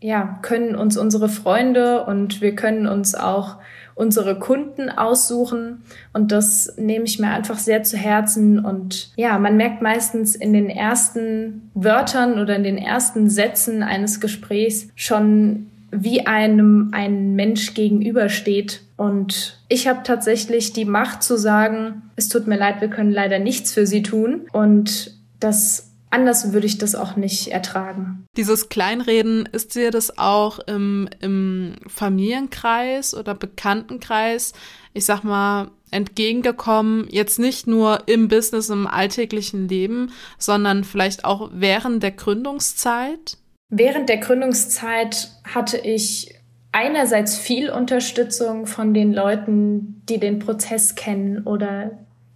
ja, 0.00 0.38
können 0.42 0.76
uns 0.76 0.96
unsere 0.96 1.28
Freunde 1.28 2.04
und 2.04 2.40
wir 2.40 2.54
können 2.54 2.86
uns 2.86 3.16
auch 3.16 3.56
unsere 3.96 4.38
Kunden 4.38 4.90
aussuchen 4.90 5.82
und 6.12 6.30
das 6.30 6.74
nehme 6.78 7.04
ich 7.04 7.18
mir 7.18 7.30
einfach 7.30 7.58
sehr 7.58 7.82
zu 7.82 7.96
Herzen 7.96 8.64
und 8.64 9.10
ja, 9.16 9.40
man 9.40 9.56
merkt 9.56 9.82
meistens 9.82 10.36
in 10.36 10.52
den 10.52 10.70
ersten 10.70 11.72
Wörtern 11.74 12.38
oder 12.38 12.54
in 12.54 12.62
den 12.62 12.78
ersten 12.78 13.28
Sätzen 13.28 13.82
eines 13.82 14.20
Gesprächs 14.20 14.88
schon, 14.94 15.66
wie 15.90 16.26
einem 16.26 16.90
ein 16.92 17.34
Mensch 17.34 17.74
gegenübersteht. 17.74 18.82
Und 18.96 19.60
ich 19.68 19.88
habe 19.88 20.00
tatsächlich 20.04 20.72
die 20.72 20.84
Macht 20.84 21.22
zu 21.22 21.36
sagen, 21.36 22.10
es 22.16 22.28
tut 22.28 22.46
mir 22.46 22.58
leid, 22.58 22.80
wir 22.80 22.88
können 22.88 23.12
leider 23.12 23.38
nichts 23.38 23.72
für 23.72 23.86
sie 23.86 24.02
tun. 24.02 24.46
Und 24.52 25.16
das 25.40 25.88
anders 26.10 26.52
würde 26.52 26.66
ich 26.66 26.78
das 26.78 26.94
auch 26.94 27.16
nicht 27.16 27.48
ertragen. 27.48 28.26
Dieses 28.36 28.68
Kleinreden, 28.68 29.48
ist 29.52 29.74
dir 29.74 29.90
das 29.90 30.18
auch 30.18 30.58
im, 30.60 31.08
im 31.20 31.74
Familienkreis 31.86 33.14
oder 33.14 33.34
Bekanntenkreis, 33.34 34.52
ich 34.94 35.04
sag 35.04 35.22
mal, 35.22 35.70
entgegengekommen, 35.90 37.08
jetzt 37.10 37.38
nicht 37.38 37.66
nur 37.66 38.02
im 38.06 38.28
Business, 38.28 38.68
im 38.68 38.86
alltäglichen 38.86 39.68
Leben, 39.68 40.12
sondern 40.38 40.84
vielleicht 40.84 41.24
auch 41.24 41.50
während 41.52 42.02
der 42.02 42.12
Gründungszeit? 42.12 43.38
Während 43.70 44.08
der 44.08 44.18
Gründungszeit 44.18 45.30
hatte 45.44 45.76
ich 45.78 46.34
einerseits 46.72 47.36
viel 47.36 47.70
Unterstützung 47.70 48.66
von 48.66 48.94
den 48.94 49.12
Leuten, 49.12 50.02
die 50.08 50.18
den 50.18 50.38
Prozess 50.38 50.94
kennen 50.94 51.42
oder 51.44 51.90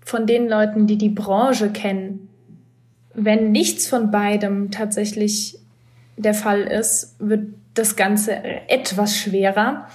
von 0.04 0.26
den 0.26 0.48
Leuten, 0.48 0.86
die 0.86 0.98
die 0.98 1.08
Branche 1.08 1.70
kennen. 1.70 2.28
Wenn 3.14 3.52
nichts 3.52 3.86
von 3.86 4.10
beidem 4.10 4.70
tatsächlich 4.70 5.58
der 6.16 6.34
Fall 6.34 6.62
ist, 6.62 7.16
wird 7.18 7.54
das 7.74 7.96
Ganze 7.96 8.36
etwas 8.68 9.16
schwerer. 9.16 9.88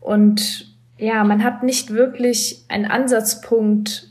Und 0.00 0.74
ja, 0.98 1.24
man 1.24 1.42
hat 1.42 1.62
nicht 1.62 1.90
wirklich 1.90 2.64
einen 2.68 2.86
Ansatzpunkt, 2.86 4.08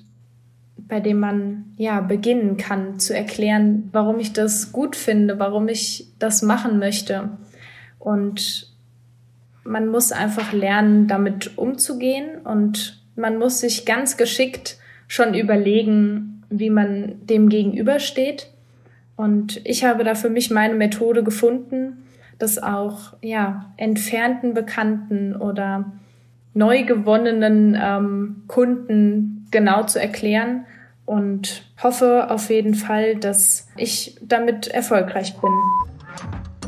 bei 0.91 0.99
dem 0.99 1.21
man 1.21 1.73
ja 1.77 2.01
beginnen 2.01 2.57
kann 2.57 2.99
zu 2.99 3.15
erklären, 3.15 3.87
warum 3.93 4.19
ich 4.19 4.33
das 4.33 4.73
gut 4.73 4.97
finde, 4.97 5.39
warum 5.39 5.69
ich 5.69 6.07
das 6.19 6.41
machen 6.41 6.79
möchte. 6.79 7.29
Und 7.97 8.67
man 9.63 9.87
muss 9.87 10.11
einfach 10.11 10.51
lernen, 10.51 11.07
damit 11.07 11.57
umzugehen 11.57 12.41
und 12.43 13.01
man 13.15 13.37
muss 13.37 13.61
sich 13.61 13.85
ganz 13.85 14.17
geschickt 14.17 14.79
schon 15.07 15.33
überlegen, 15.33 16.43
wie 16.49 16.69
man 16.69 17.25
dem 17.25 17.47
gegenübersteht. 17.47 18.49
Und 19.15 19.61
ich 19.63 19.85
habe 19.85 20.03
da 20.03 20.13
für 20.13 20.29
mich 20.29 20.51
meine 20.51 20.75
Methode 20.75 21.23
gefunden, 21.23 22.03
das 22.37 22.61
auch 22.61 23.13
ja 23.21 23.71
entfernten 23.77 24.53
Bekannten 24.53 25.37
oder 25.37 25.93
neu 26.53 26.83
gewonnenen 26.83 27.79
ähm, 27.81 28.43
Kunden 28.49 29.47
genau 29.51 29.83
zu 29.83 29.97
erklären 29.97 30.65
und 31.11 31.63
hoffe 31.83 32.27
auf 32.29 32.49
jeden 32.49 32.73
Fall, 32.73 33.17
dass 33.17 33.67
ich 33.75 34.15
damit 34.21 34.67
erfolgreich 34.67 35.35
bin. 35.41 35.51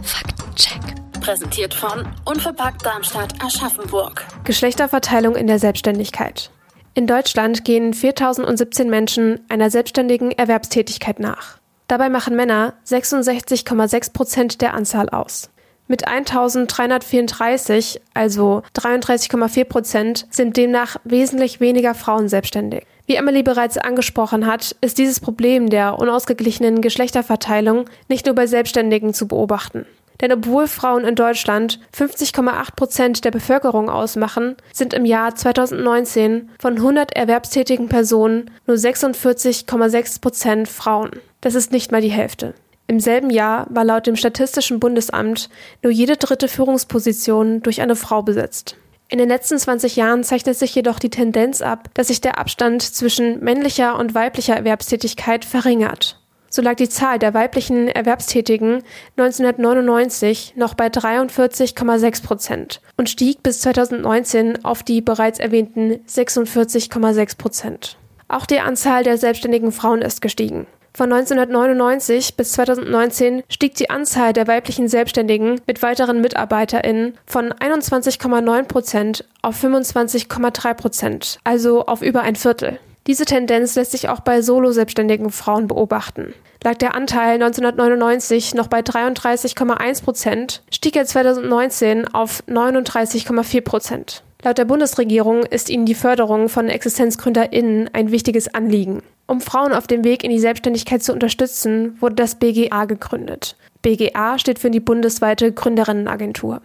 Faktencheck. 0.01 0.81
Präsentiert 1.21 1.73
von 1.73 2.05
Unverpackt 2.25 2.85
Darmstadt 2.85 3.33
Aschaffenburg. 3.41 4.25
Geschlechterverteilung 4.43 5.37
in 5.37 5.47
der 5.47 5.59
Selbstständigkeit. 5.59 6.51
In 6.93 7.07
Deutschland 7.07 7.63
gehen 7.63 7.93
4017 7.93 8.89
Menschen 8.89 9.39
einer 9.47 9.69
selbstständigen 9.69 10.31
Erwerbstätigkeit 10.31 11.21
nach. 11.21 11.59
Dabei 11.87 12.09
machen 12.09 12.35
Männer 12.35 12.73
66,6 12.85 14.11
Prozent 14.11 14.61
der 14.61 14.73
Anzahl 14.73 15.07
aus. 15.07 15.52
Mit 15.93 16.07
1334, 16.07 18.01
also 18.15 18.63
33,4 18.75 19.63
Prozent, 19.65 20.25
sind 20.31 20.57
demnach 20.57 20.95
wesentlich 21.03 21.59
weniger 21.59 21.93
Frauen 21.93 22.29
selbstständig. 22.29 22.87
Wie 23.05 23.13
Emily 23.13 23.43
bereits 23.43 23.77
angesprochen 23.77 24.47
hat, 24.47 24.75
ist 24.81 24.97
dieses 24.97 25.19
Problem 25.19 25.69
der 25.69 25.99
unausgeglichenen 25.99 26.81
Geschlechterverteilung 26.81 27.85
nicht 28.07 28.25
nur 28.25 28.33
bei 28.33 28.47
Selbstständigen 28.47 29.13
zu 29.13 29.27
beobachten. 29.27 29.85
Denn 30.19 30.31
obwohl 30.31 30.65
Frauen 30.65 31.05
in 31.05 31.13
Deutschland 31.13 31.79
50,8 31.95 32.75
Prozent 32.75 33.23
der 33.23 33.29
Bevölkerung 33.29 33.87
ausmachen, 33.87 34.55
sind 34.71 34.95
im 34.95 35.05
Jahr 35.05 35.35
2019 35.35 36.49
von 36.57 36.77
100 36.77 37.15
erwerbstätigen 37.15 37.87
Personen 37.87 38.49
nur 38.65 38.77
46,6 38.77 40.21
Prozent 40.21 40.67
Frauen. 40.67 41.11
Das 41.41 41.53
ist 41.53 41.71
nicht 41.71 41.91
mal 41.91 42.01
die 42.01 42.09
Hälfte. 42.09 42.55
Im 42.87 42.99
selben 42.99 43.29
Jahr 43.29 43.67
war 43.69 43.85
laut 43.85 44.07
dem 44.07 44.15
Statistischen 44.15 44.79
Bundesamt 44.79 45.49
nur 45.81 45.91
jede 45.91 46.17
dritte 46.17 46.47
Führungsposition 46.47 47.61
durch 47.61 47.81
eine 47.81 47.95
Frau 47.95 48.21
besetzt. 48.21 48.75
In 49.09 49.19
den 49.19 49.29
letzten 49.29 49.57
20 49.57 49.95
Jahren 49.95 50.23
zeichnet 50.23 50.57
sich 50.57 50.73
jedoch 50.73 50.99
die 50.99 51.09
Tendenz 51.09 51.61
ab, 51.61 51.89
dass 51.93 52.07
sich 52.07 52.19
der 52.19 52.39
Abstand 52.39 52.81
zwischen 52.81 53.43
männlicher 53.43 53.97
und 53.99 54.15
weiblicher 54.15 54.55
Erwerbstätigkeit 54.55 55.45
verringert. 55.45 56.19
So 56.49 56.61
lag 56.61 56.75
die 56.75 56.89
Zahl 56.89 57.17
der 57.19 57.33
weiblichen 57.33 57.87
Erwerbstätigen 57.87 58.83
1999 59.17 60.53
noch 60.55 60.75
bei 60.75 60.87
43,6 60.87 62.23
Prozent 62.23 62.81
und 62.95 63.09
stieg 63.09 63.41
bis 63.41 63.61
2019 63.61 64.63
auf 64.63 64.83
die 64.83 65.01
bereits 65.01 65.39
erwähnten 65.39 65.99
46,6 66.07 67.37
Prozent. 67.37 67.97
Auch 68.27 68.45
die 68.45 68.59
Anzahl 68.59 69.03
der 69.03 69.17
selbstständigen 69.17 69.71
Frauen 69.71 70.03
ist 70.03 70.21
gestiegen. 70.21 70.67
Von 70.95 71.11
1999 71.11 72.35
bis 72.35 72.51
2019 72.51 73.41
stieg 73.49 73.73
die 73.73 73.89
Anzahl 73.89 74.31
der 74.31 74.45
weiblichen 74.45 74.87
Selbstständigen 74.87 75.59
mit 75.65 75.81
weiteren 75.81 76.21
MitarbeiterInnen 76.21 77.17
von 77.25 77.51
21,9 77.51 78.63
Prozent 78.65 79.25
auf 79.41 79.63
25,3 79.63 80.73
Prozent, 80.75 81.39
also 81.43 81.87
auf 81.87 82.03
über 82.03 82.21
ein 82.21 82.35
Viertel. 82.35 82.79
Diese 83.05 83.25
Tendenz 83.25 83.75
lässt 83.75 83.91
sich 83.91 84.07
auch 84.07 84.21
bei 84.21 84.41
solo-selbstständigen 84.41 85.29
Frauen 85.29 85.67
beobachten. 85.67 86.33
Lag 86.63 86.75
der 86.75 86.95
Anteil 86.95 87.33
1999 87.33 88.55
noch 88.55 88.67
bei 88.67 88.79
33,1 88.79 90.03
Prozent, 90.03 90.63
stieg 90.71 90.95
er 90.95 91.05
2019 91.05 92.07
auf 92.07 92.43
39,4 92.47 93.61
Prozent. 93.61 94.23
Laut 94.43 94.57
der 94.57 94.65
Bundesregierung 94.65 95.43
ist 95.43 95.69
ihnen 95.69 95.85
die 95.85 95.95
Förderung 95.95 96.47
von 96.47 96.69
ExistenzgründerInnen 96.69 97.89
ein 97.93 98.11
wichtiges 98.11 98.53
Anliegen. 98.53 99.01
Um 99.27 99.41
Frauen 99.41 99.73
auf 99.73 99.87
dem 99.87 100.05
Weg 100.05 100.23
in 100.23 100.31
die 100.31 100.39
Selbstständigkeit 100.39 101.03
zu 101.03 101.11
unterstützen, 101.11 101.97
wurde 101.99 102.15
das 102.15 102.35
BGA 102.35 102.85
gegründet. 102.85 103.57
BGA 103.81 104.39
steht 104.39 104.59
für 104.59 104.69
die 104.69 104.79
bundesweite 104.79 105.51
Gründerinnenagentur. 105.51 106.61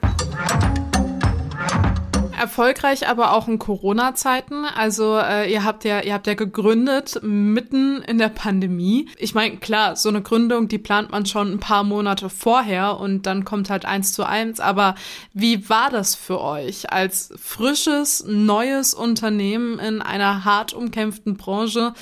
Erfolgreich 2.38 3.08
aber 3.08 3.32
auch 3.32 3.48
in 3.48 3.58
Corona-Zeiten. 3.58 4.64
Also 4.64 5.18
äh, 5.18 5.52
ihr 5.52 5.64
habt 5.64 5.84
ja, 5.84 6.00
ihr 6.00 6.14
habt 6.14 6.26
ja 6.26 6.34
gegründet 6.34 7.20
mitten 7.22 8.02
in 8.02 8.18
der 8.18 8.28
Pandemie. 8.28 9.08
Ich 9.18 9.34
meine, 9.34 9.56
klar, 9.56 9.96
so 9.96 10.08
eine 10.08 10.22
Gründung, 10.22 10.68
die 10.68 10.78
plant 10.78 11.10
man 11.10 11.26
schon 11.26 11.52
ein 11.52 11.60
paar 11.60 11.84
Monate 11.84 12.30
vorher 12.30 12.98
und 12.98 13.26
dann 13.26 13.44
kommt 13.44 13.70
halt 13.70 13.84
eins 13.84 14.12
zu 14.12 14.26
eins. 14.26 14.60
Aber 14.60 14.94
wie 15.32 15.68
war 15.68 15.90
das 15.90 16.14
für 16.14 16.40
euch 16.40 16.92
als 16.92 17.32
frisches, 17.40 18.24
neues 18.26 18.94
Unternehmen 18.94 19.78
in 19.78 20.02
einer 20.02 20.44
hart 20.44 20.72
umkämpften 20.72 21.36
Branche? 21.36 21.92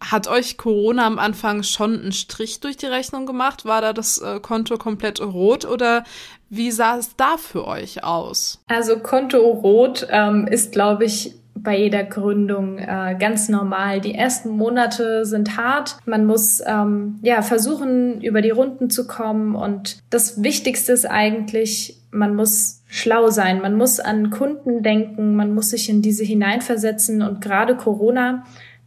Hat 0.00 0.28
euch 0.28 0.56
Corona 0.56 1.06
am 1.06 1.18
Anfang 1.18 1.62
schon 1.62 2.00
einen 2.00 2.12
Strich 2.12 2.60
durch 2.60 2.76
die 2.76 2.86
Rechnung 2.86 3.26
gemacht? 3.26 3.64
War 3.64 3.80
da 3.80 3.92
das 3.92 4.18
äh, 4.18 4.40
Konto 4.40 4.76
komplett 4.76 5.20
rot 5.20 5.64
oder 5.64 6.04
wie 6.50 6.70
sah 6.70 6.98
es 6.98 7.16
da 7.16 7.36
für 7.36 7.66
euch 7.66 8.04
aus? 8.04 8.62
Also 8.66 8.98
Konto 8.98 9.38
rot 9.38 10.06
ähm, 10.10 10.46
ist, 10.46 10.72
glaube 10.72 11.04
ich, 11.04 11.34
bei 11.56 11.78
jeder 11.78 12.04
Gründung 12.04 12.78
äh, 12.78 13.16
ganz 13.18 13.48
normal. 13.48 14.00
Die 14.00 14.14
ersten 14.14 14.50
Monate 14.50 15.24
sind 15.24 15.56
hart. 15.56 15.96
Man 16.04 16.26
muss 16.26 16.62
ähm, 16.66 17.18
ja 17.22 17.42
versuchen, 17.42 18.20
über 18.20 18.42
die 18.42 18.50
Runden 18.50 18.90
zu 18.90 19.06
kommen. 19.06 19.54
Und 19.54 19.98
das 20.10 20.42
Wichtigste 20.42 20.92
ist 20.92 21.06
eigentlich, 21.06 22.00
man 22.10 22.34
muss 22.34 22.82
schlau 22.86 23.30
sein. 23.30 23.62
Man 23.62 23.76
muss 23.76 24.00
an 24.00 24.30
Kunden 24.30 24.82
denken. 24.82 25.36
Man 25.36 25.54
muss 25.54 25.70
sich 25.70 25.88
in 25.88 26.02
diese 26.02 26.24
hineinversetzen. 26.24 27.22
Und 27.22 27.40
gerade 27.40 27.76
Corona 27.76 28.44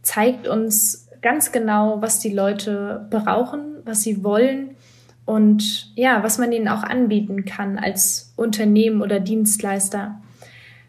zeigt 0.08 0.48
uns 0.48 1.06
ganz 1.20 1.52
genau, 1.52 2.00
was 2.00 2.18
die 2.18 2.32
Leute 2.32 3.06
brauchen, 3.10 3.76
was 3.84 4.00
sie 4.00 4.24
wollen 4.24 4.70
und 5.26 5.92
ja, 5.96 6.22
was 6.22 6.38
man 6.38 6.50
ihnen 6.50 6.68
auch 6.68 6.82
anbieten 6.82 7.44
kann 7.44 7.78
als 7.78 8.32
Unternehmen 8.34 9.02
oder 9.02 9.20
Dienstleister. 9.20 10.18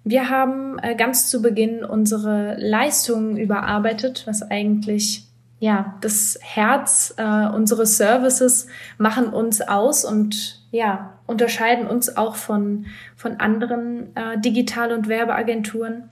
Wir 0.06 0.30
haben 0.30 0.80
äh, 0.80 0.96
ganz 0.96 1.30
zu 1.30 1.42
Beginn 1.42 1.84
unsere 1.84 2.56
Leistungen 2.58 3.36
überarbeitet, 3.36 4.24
was 4.26 4.42
eigentlich 4.50 5.26
ja 5.60 5.96
das 6.00 6.40
Herz 6.42 7.14
äh, 7.18 7.48
unseres 7.50 7.98
Services 7.98 8.68
machen 8.98 9.28
uns 9.28 9.60
aus 9.60 10.06
und 10.06 10.62
ja 10.72 11.20
unterscheiden 11.28 11.88
uns 11.88 12.16
auch 12.16 12.36
von 12.36 12.86
von 13.18 13.42
anderen 13.42 14.16
äh, 14.16 14.40
Digital- 14.40 14.94
und 14.94 15.10
Werbeagenturen. 15.10 16.10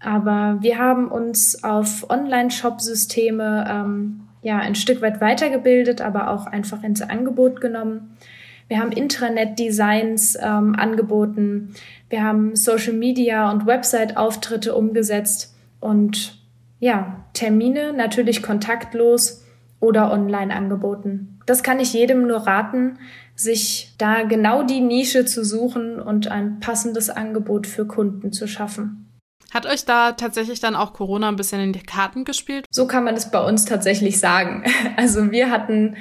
Aber 0.00 0.58
wir 0.60 0.78
haben 0.78 1.08
uns 1.08 1.62
auf 1.62 2.08
Online-Shop-Systeme 2.08 3.66
ähm, 3.68 4.22
ja 4.42 4.58
ein 4.58 4.74
Stück 4.74 5.02
weit 5.02 5.20
weitergebildet, 5.20 6.00
aber 6.00 6.30
auch 6.30 6.46
einfach 6.46 6.82
ins 6.82 7.02
Angebot 7.02 7.60
genommen. 7.60 8.16
Wir 8.68 8.78
haben 8.78 8.92
Intranet-Designs 8.92 10.38
ähm, 10.40 10.74
angeboten. 10.76 11.74
Wir 12.08 12.24
haben 12.24 12.56
Social 12.56 12.94
Media 12.94 13.50
und 13.50 13.66
Website-Auftritte 13.66 14.74
umgesetzt 14.74 15.54
und 15.80 16.38
ja, 16.78 17.24
Termine 17.34 17.92
natürlich 17.92 18.42
kontaktlos 18.42 19.44
oder 19.80 20.10
online 20.10 20.54
angeboten. 20.54 21.40
Das 21.46 21.62
kann 21.62 21.80
ich 21.80 21.92
jedem 21.92 22.26
nur 22.26 22.46
raten, 22.46 22.98
sich 23.34 23.94
da 23.98 24.22
genau 24.22 24.62
die 24.62 24.80
Nische 24.80 25.24
zu 25.24 25.44
suchen 25.44 26.00
und 26.00 26.28
ein 26.28 26.60
passendes 26.60 27.10
Angebot 27.10 27.66
für 27.66 27.86
Kunden 27.86 28.32
zu 28.32 28.46
schaffen. 28.46 29.09
Hat 29.50 29.66
euch 29.66 29.84
da 29.84 30.12
tatsächlich 30.12 30.60
dann 30.60 30.76
auch 30.76 30.92
Corona 30.92 31.28
ein 31.28 31.36
bisschen 31.36 31.60
in 31.60 31.72
die 31.72 31.82
Karten 31.82 32.24
gespielt? 32.24 32.66
So 32.70 32.86
kann 32.86 33.04
man 33.04 33.16
es 33.16 33.30
bei 33.30 33.40
uns 33.40 33.64
tatsächlich 33.64 34.20
sagen. 34.20 34.64
Also 34.96 35.30
wir 35.30 35.50
hatten 35.50 35.96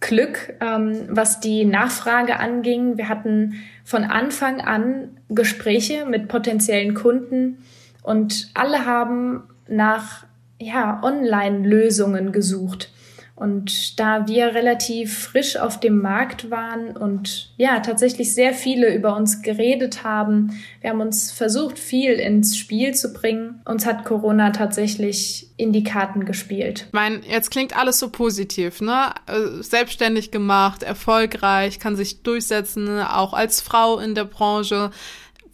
Glück, 0.00 0.54
ähm, 0.60 1.06
was 1.08 1.40
die 1.40 1.64
Nachfrage 1.64 2.38
anging. 2.38 2.96
Wir 2.98 3.08
hatten 3.08 3.54
von 3.84 4.04
Anfang 4.04 4.60
an 4.60 5.18
Gespräche 5.28 6.06
mit 6.06 6.28
potenziellen 6.28 6.94
Kunden 6.94 7.58
und 8.02 8.50
alle 8.54 8.86
haben 8.86 9.44
nach 9.66 10.26
ja, 10.60 11.00
Online-Lösungen 11.02 12.32
gesucht. 12.32 12.90
Und 13.36 13.98
da 13.98 14.28
wir 14.28 14.54
relativ 14.54 15.18
frisch 15.18 15.56
auf 15.56 15.80
dem 15.80 16.00
Markt 16.00 16.52
waren 16.52 16.96
und 16.96 17.52
ja, 17.56 17.80
tatsächlich 17.80 18.32
sehr 18.32 18.52
viele 18.52 18.94
über 18.94 19.16
uns 19.16 19.42
geredet 19.42 20.04
haben, 20.04 20.60
wir 20.80 20.90
haben 20.90 21.00
uns 21.00 21.32
versucht, 21.32 21.78
viel 21.78 22.12
ins 22.12 22.56
Spiel 22.56 22.94
zu 22.94 23.12
bringen. 23.12 23.60
Uns 23.64 23.86
hat 23.86 24.04
Corona 24.04 24.50
tatsächlich 24.50 25.48
in 25.56 25.72
die 25.72 25.82
Karten 25.82 26.26
gespielt. 26.26 26.84
Ich 26.86 26.92
meine, 26.92 27.22
jetzt 27.26 27.50
klingt 27.50 27.76
alles 27.76 27.98
so 27.98 28.08
positiv, 28.08 28.80
ne? 28.80 29.12
Äh, 29.26 29.62
selbstständig 29.62 30.30
gemacht, 30.30 30.84
erfolgreich, 30.84 31.80
kann 31.80 31.96
sich 31.96 32.22
durchsetzen, 32.22 33.00
auch 33.00 33.32
als 33.32 33.60
Frau 33.60 33.98
in 33.98 34.14
der 34.14 34.24
Branche 34.24 34.90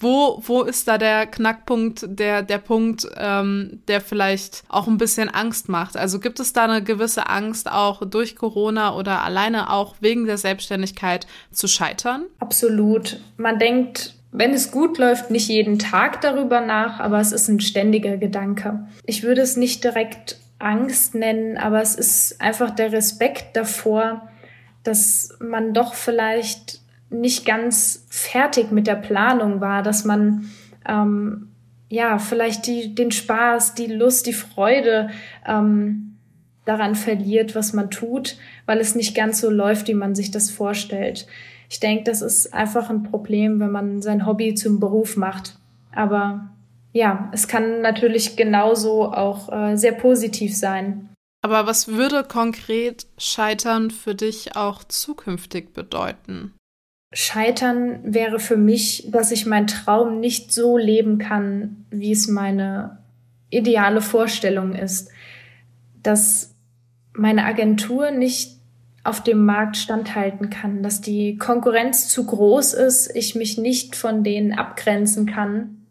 wo, 0.00 0.42
wo 0.46 0.62
ist 0.62 0.88
da 0.88 0.98
der 0.98 1.26
Knackpunkt, 1.26 2.06
der, 2.08 2.42
der 2.42 2.58
Punkt, 2.58 3.06
ähm, 3.16 3.80
der 3.86 4.00
vielleicht 4.00 4.64
auch 4.68 4.88
ein 4.88 4.98
bisschen 4.98 5.28
Angst 5.28 5.68
macht? 5.68 5.96
Also 5.96 6.18
gibt 6.18 6.40
es 6.40 6.52
da 6.52 6.64
eine 6.64 6.82
gewisse 6.82 7.28
Angst, 7.28 7.70
auch 7.70 8.04
durch 8.06 8.34
Corona 8.34 8.96
oder 8.96 9.22
alleine 9.22 9.70
auch 9.70 9.96
wegen 10.00 10.26
der 10.26 10.38
Selbstständigkeit 10.38 11.26
zu 11.52 11.68
scheitern? 11.68 12.24
Absolut. 12.38 13.20
Man 13.36 13.58
denkt, 13.58 14.14
wenn 14.32 14.54
es 14.54 14.70
gut 14.70 14.98
läuft, 14.98 15.30
nicht 15.30 15.48
jeden 15.48 15.78
Tag 15.78 16.20
darüber 16.20 16.60
nach, 16.60 17.00
aber 17.00 17.20
es 17.20 17.32
ist 17.32 17.48
ein 17.48 17.60
ständiger 17.60 18.16
Gedanke. 18.16 18.86
Ich 19.04 19.22
würde 19.22 19.42
es 19.42 19.56
nicht 19.56 19.84
direkt 19.84 20.38
Angst 20.58 21.14
nennen, 21.14 21.58
aber 21.58 21.82
es 21.82 21.94
ist 21.94 22.40
einfach 22.40 22.70
der 22.70 22.92
Respekt 22.92 23.56
davor, 23.56 24.28
dass 24.82 25.30
man 25.40 25.74
doch 25.74 25.94
vielleicht 25.94 26.79
nicht 27.10 27.44
ganz 27.44 28.06
fertig 28.08 28.70
mit 28.70 28.86
der 28.86 28.94
Planung 28.94 29.60
war, 29.60 29.82
dass 29.82 30.04
man 30.04 30.50
ähm, 30.88 31.48
ja 31.88 32.18
vielleicht 32.18 32.66
die, 32.66 32.94
den 32.94 33.10
Spaß, 33.10 33.74
die 33.74 33.86
Lust, 33.86 34.26
die 34.26 34.32
Freude 34.32 35.10
ähm, 35.46 36.16
daran 36.64 36.94
verliert, 36.94 37.54
was 37.54 37.72
man 37.72 37.90
tut, 37.90 38.36
weil 38.66 38.78
es 38.78 38.94
nicht 38.94 39.14
ganz 39.14 39.40
so 39.40 39.50
läuft, 39.50 39.88
wie 39.88 39.94
man 39.94 40.14
sich 40.14 40.30
das 40.30 40.50
vorstellt. 40.50 41.26
Ich 41.68 41.80
denke, 41.80 42.04
das 42.04 42.22
ist 42.22 42.52
einfach 42.54 42.90
ein 42.90 43.02
Problem, 43.02 43.60
wenn 43.60 43.70
man 43.70 44.02
sein 44.02 44.26
Hobby 44.26 44.54
zum 44.54 44.80
Beruf 44.80 45.16
macht. 45.16 45.56
Aber 45.92 46.50
ja, 46.92 47.28
es 47.32 47.48
kann 47.48 47.80
natürlich 47.80 48.36
genauso 48.36 49.12
auch 49.12 49.50
äh, 49.52 49.76
sehr 49.76 49.92
positiv 49.92 50.56
sein. 50.56 51.08
Aber 51.42 51.66
was 51.66 51.88
würde 51.88 52.24
konkret 52.24 53.06
Scheitern 53.18 53.90
für 53.90 54.14
dich 54.14 54.56
auch 54.56 54.84
zukünftig 54.84 55.72
bedeuten? 55.72 56.54
Scheitern 57.12 58.14
wäre 58.14 58.38
für 58.38 58.56
mich, 58.56 59.08
dass 59.10 59.32
ich 59.32 59.46
meinen 59.46 59.66
Traum 59.66 60.20
nicht 60.20 60.52
so 60.52 60.78
leben 60.78 61.18
kann, 61.18 61.84
wie 61.90 62.12
es 62.12 62.28
meine 62.28 62.98
ideale 63.50 64.00
Vorstellung 64.00 64.74
ist. 64.74 65.10
Dass 66.02 66.54
meine 67.12 67.44
Agentur 67.44 68.12
nicht 68.12 68.60
auf 69.02 69.22
dem 69.22 69.44
Markt 69.44 69.76
standhalten 69.76 70.50
kann, 70.50 70.82
dass 70.82 71.00
die 71.00 71.36
Konkurrenz 71.36 72.08
zu 72.08 72.26
groß 72.26 72.74
ist, 72.74 73.14
ich 73.14 73.34
mich 73.34 73.58
nicht 73.58 73.96
von 73.96 74.22
denen 74.22 74.52
abgrenzen 74.52 75.26
kann 75.26 75.86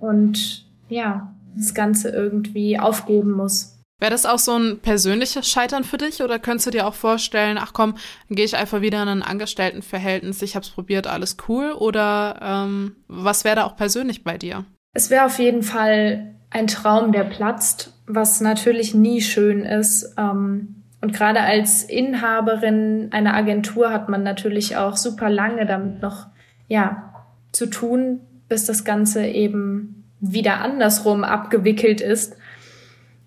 und 0.00 0.66
ja, 0.88 1.34
das 1.54 1.74
Ganze 1.74 2.10
irgendwie 2.10 2.78
aufgeben 2.78 3.32
muss. 3.32 3.75
Wäre 3.98 4.10
das 4.10 4.26
auch 4.26 4.38
so 4.38 4.58
ein 4.58 4.80
persönliches 4.80 5.48
Scheitern 5.48 5.82
für 5.82 5.96
dich 5.96 6.22
oder 6.22 6.38
könntest 6.38 6.66
du 6.66 6.70
dir 6.70 6.86
auch 6.86 6.94
vorstellen, 6.94 7.56
ach 7.58 7.72
komm, 7.72 7.96
dann 8.28 8.36
gehe 8.36 8.44
ich 8.44 8.56
einfach 8.56 8.82
wieder 8.82 9.02
in 9.02 9.08
ein 9.08 9.22
Angestelltenverhältnis, 9.22 10.42
ich 10.42 10.54
habe 10.54 10.64
es 10.64 10.70
probiert, 10.70 11.06
alles 11.06 11.38
cool? 11.48 11.72
Oder 11.72 12.38
ähm, 12.42 12.96
was 13.08 13.44
wäre 13.44 13.56
da 13.56 13.64
auch 13.64 13.76
persönlich 13.76 14.22
bei 14.22 14.36
dir? 14.36 14.64
Es 14.92 15.08
wäre 15.08 15.24
auf 15.24 15.38
jeden 15.38 15.62
Fall 15.62 16.34
ein 16.50 16.66
Traum, 16.66 17.12
der 17.12 17.24
platzt, 17.24 17.94
was 18.06 18.40
natürlich 18.42 18.94
nie 18.94 19.22
schön 19.22 19.64
ist. 19.64 20.14
Ähm, 20.18 20.82
und 21.00 21.12
gerade 21.12 21.40
als 21.40 21.82
Inhaberin 21.82 23.08
einer 23.12 23.34
Agentur 23.34 23.92
hat 23.92 24.08
man 24.08 24.22
natürlich 24.22 24.76
auch 24.76 24.96
super 24.96 25.30
lange 25.30 25.64
damit 25.64 26.02
noch 26.02 26.26
ja, 26.68 27.14
zu 27.52 27.66
tun, 27.66 28.20
bis 28.48 28.66
das 28.66 28.84
Ganze 28.84 29.26
eben 29.26 30.04
wieder 30.20 30.60
andersrum 30.60 31.24
abgewickelt 31.24 32.00
ist. 32.00 32.36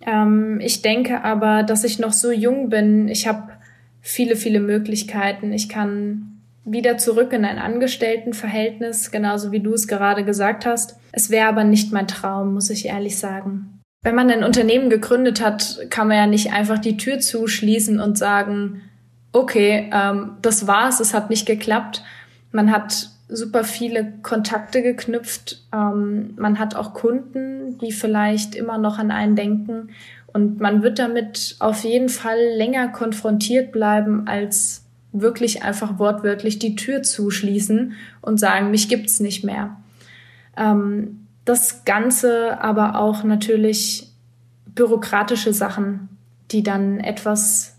Ähm, 0.10 0.60
ich 0.60 0.82
denke 0.82 1.24
aber, 1.24 1.64
dass 1.64 1.84
ich 1.84 2.00
noch 2.00 2.14
so 2.14 2.32
jung 2.32 2.70
bin. 2.70 3.08
Ich 3.08 3.28
habe 3.28 3.54
viele, 4.02 4.36
viele 4.36 4.60
Möglichkeiten. 4.60 5.54
Ich 5.54 5.70
kann 5.70 6.42
wieder 6.66 6.98
zurück 6.98 7.34
in 7.34 7.46
ein 7.46 7.60
Angestelltenverhältnis, 7.60 9.12
genauso 9.12 9.52
wie 9.52 9.60
du 9.60 9.74
es 9.74 9.88
gerade 9.88 10.24
gesagt 10.24 10.66
hast. 10.66 10.98
Es 11.12 11.30
wäre 11.30 11.48
aber 11.48 11.64
nicht 11.64 11.92
mein 11.92 12.08
Traum, 12.08 12.54
muss 12.54 12.70
ich 12.70 12.88
ehrlich 12.88 13.18
sagen. 13.18 13.80
Wenn 14.02 14.16
man 14.16 14.30
ein 14.30 14.44
Unternehmen 14.44 14.90
gegründet 14.90 15.42
hat, 15.42 15.80
kann 15.90 16.08
man 16.08 16.18
ja 16.18 16.28
nicht 16.28 16.54
einfach 16.54 16.80
die 16.80 16.98
Tür 16.98 17.20
zuschließen 17.20 18.00
und 18.00 18.18
sagen, 18.18 18.82
okay, 19.34 19.90
ähm, 19.94 20.38
das 20.42 20.68
war's, 20.68 21.00
es 21.00 21.14
hat 21.14 21.30
nicht 21.30 21.46
geklappt. 21.46 22.04
Man 22.52 22.72
hat 22.72 23.10
super 23.30 23.64
viele 23.64 24.14
Kontakte 24.24 24.82
geknüpft. 24.82 25.64
Ähm, 25.74 26.34
man 26.36 26.60
hat 26.60 26.76
auch 26.76 26.94
Kunden, 26.94 27.78
die 27.78 27.92
vielleicht 27.92 28.56
immer 28.56 28.78
noch 28.78 28.98
an 28.98 29.12
einen 29.12 29.36
denken. 29.36 29.90
Und 30.28 30.60
man 30.60 30.84
wird 30.84 31.00
damit 31.00 31.56
auf 31.60 31.84
jeden 31.84 32.10
Fall 32.10 32.40
länger 32.56 32.90
konfrontiert 32.90 33.72
bleiben, 33.72 34.28
als 34.28 34.84
wirklich 35.12 35.64
einfach 35.64 35.98
wortwörtlich 35.98 36.60
die 36.60 36.76
Tür 36.76 37.02
zuschließen 37.02 37.94
und 38.22 38.40
sagen, 38.40 38.72
mich 38.72 38.90
gibt's 38.90 39.20
nicht 39.20 39.44
mehr. 39.44 39.78
Ähm, 40.58 41.28
das 41.46 41.86
Ganze 41.86 42.62
aber 42.62 43.00
auch 43.00 43.24
natürlich 43.24 44.12
bürokratische 44.68 45.54
Sachen, 45.54 46.10
die 46.52 46.62
dann 46.62 47.00
etwas 47.00 47.76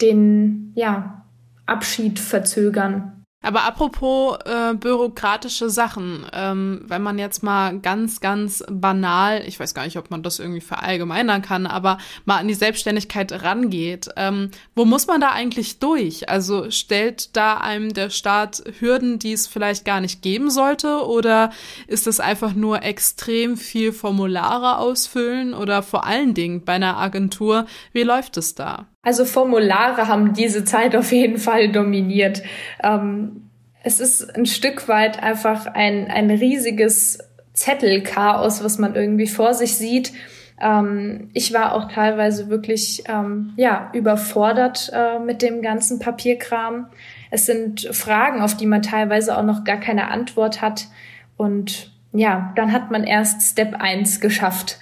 den 0.00 0.72
ja, 0.74 1.22
Abschied 1.66 2.18
verzögern. 2.18 3.21
Aber 3.42 3.64
apropos 3.64 4.38
äh, 4.44 4.74
bürokratische 4.74 5.68
Sachen, 5.68 6.26
ähm, 6.32 6.82
wenn 6.86 7.02
man 7.02 7.18
jetzt 7.18 7.42
mal 7.42 7.78
ganz, 7.80 8.20
ganz 8.20 8.64
banal, 8.70 9.42
ich 9.46 9.58
weiß 9.58 9.74
gar 9.74 9.84
nicht, 9.84 9.98
ob 9.98 10.10
man 10.10 10.22
das 10.22 10.38
irgendwie 10.38 10.60
verallgemeinern 10.60 11.42
kann, 11.42 11.66
aber 11.66 11.98
mal 12.24 12.38
an 12.38 12.48
die 12.48 12.54
Selbstständigkeit 12.54 13.42
rangeht, 13.42 14.08
ähm, 14.16 14.50
wo 14.74 14.84
muss 14.84 15.08
man 15.08 15.20
da 15.20 15.30
eigentlich 15.30 15.80
durch? 15.80 16.28
Also 16.28 16.70
stellt 16.70 17.36
da 17.36 17.58
einem 17.58 17.92
der 17.92 18.10
Staat 18.10 18.62
Hürden, 18.78 19.18
die 19.18 19.32
es 19.32 19.48
vielleicht 19.48 19.84
gar 19.84 20.00
nicht 20.00 20.22
geben 20.22 20.50
sollte? 20.50 21.06
Oder 21.06 21.50
ist 21.88 22.06
es 22.06 22.20
einfach 22.20 22.54
nur 22.54 22.82
extrem 22.82 23.56
viel 23.56 23.92
Formulare 23.92 24.78
ausfüllen? 24.78 25.54
Oder 25.54 25.82
vor 25.82 26.06
allen 26.06 26.34
Dingen 26.34 26.64
bei 26.64 26.74
einer 26.74 26.96
Agentur, 26.96 27.66
wie 27.92 28.02
läuft 28.02 28.36
es 28.36 28.54
da? 28.54 28.86
Also 29.02 29.24
Formulare 29.24 30.06
haben 30.06 30.32
diese 30.32 30.64
Zeit 30.64 30.94
auf 30.94 31.10
jeden 31.10 31.38
Fall 31.38 31.70
dominiert. 31.70 32.42
Ähm, 32.82 33.50
es 33.82 33.98
ist 33.98 34.36
ein 34.36 34.46
Stück 34.46 34.88
weit 34.88 35.22
einfach 35.22 35.66
ein, 35.66 36.08
ein 36.08 36.30
riesiges 36.30 37.18
Zettelchaos, 37.52 38.62
was 38.62 38.78
man 38.78 38.94
irgendwie 38.94 39.26
vor 39.26 39.54
sich 39.54 39.76
sieht. 39.76 40.12
Ähm, 40.60 41.30
ich 41.32 41.52
war 41.52 41.74
auch 41.74 41.90
teilweise 41.90 42.48
wirklich 42.48 43.02
ähm, 43.08 43.52
ja 43.56 43.90
überfordert 43.92 44.90
äh, 44.94 45.18
mit 45.18 45.42
dem 45.42 45.62
ganzen 45.62 45.98
Papierkram. 45.98 46.86
Es 47.30 47.46
sind 47.46 47.88
Fragen, 47.90 48.40
auf 48.40 48.56
die 48.56 48.66
man 48.66 48.82
teilweise 48.82 49.36
auch 49.36 49.42
noch 49.42 49.64
gar 49.64 49.78
keine 49.78 50.10
Antwort 50.12 50.62
hat. 50.62 50.86
Und 51.36 51.92
ja, 52.12 52.52
dann 52.54 52.72
hat 52.72 52.92
man 52.92 53.02
erst 53.02 53.42
Step 53.42 53.74
1 53.80 54.20
geschafft. 54.20 54.78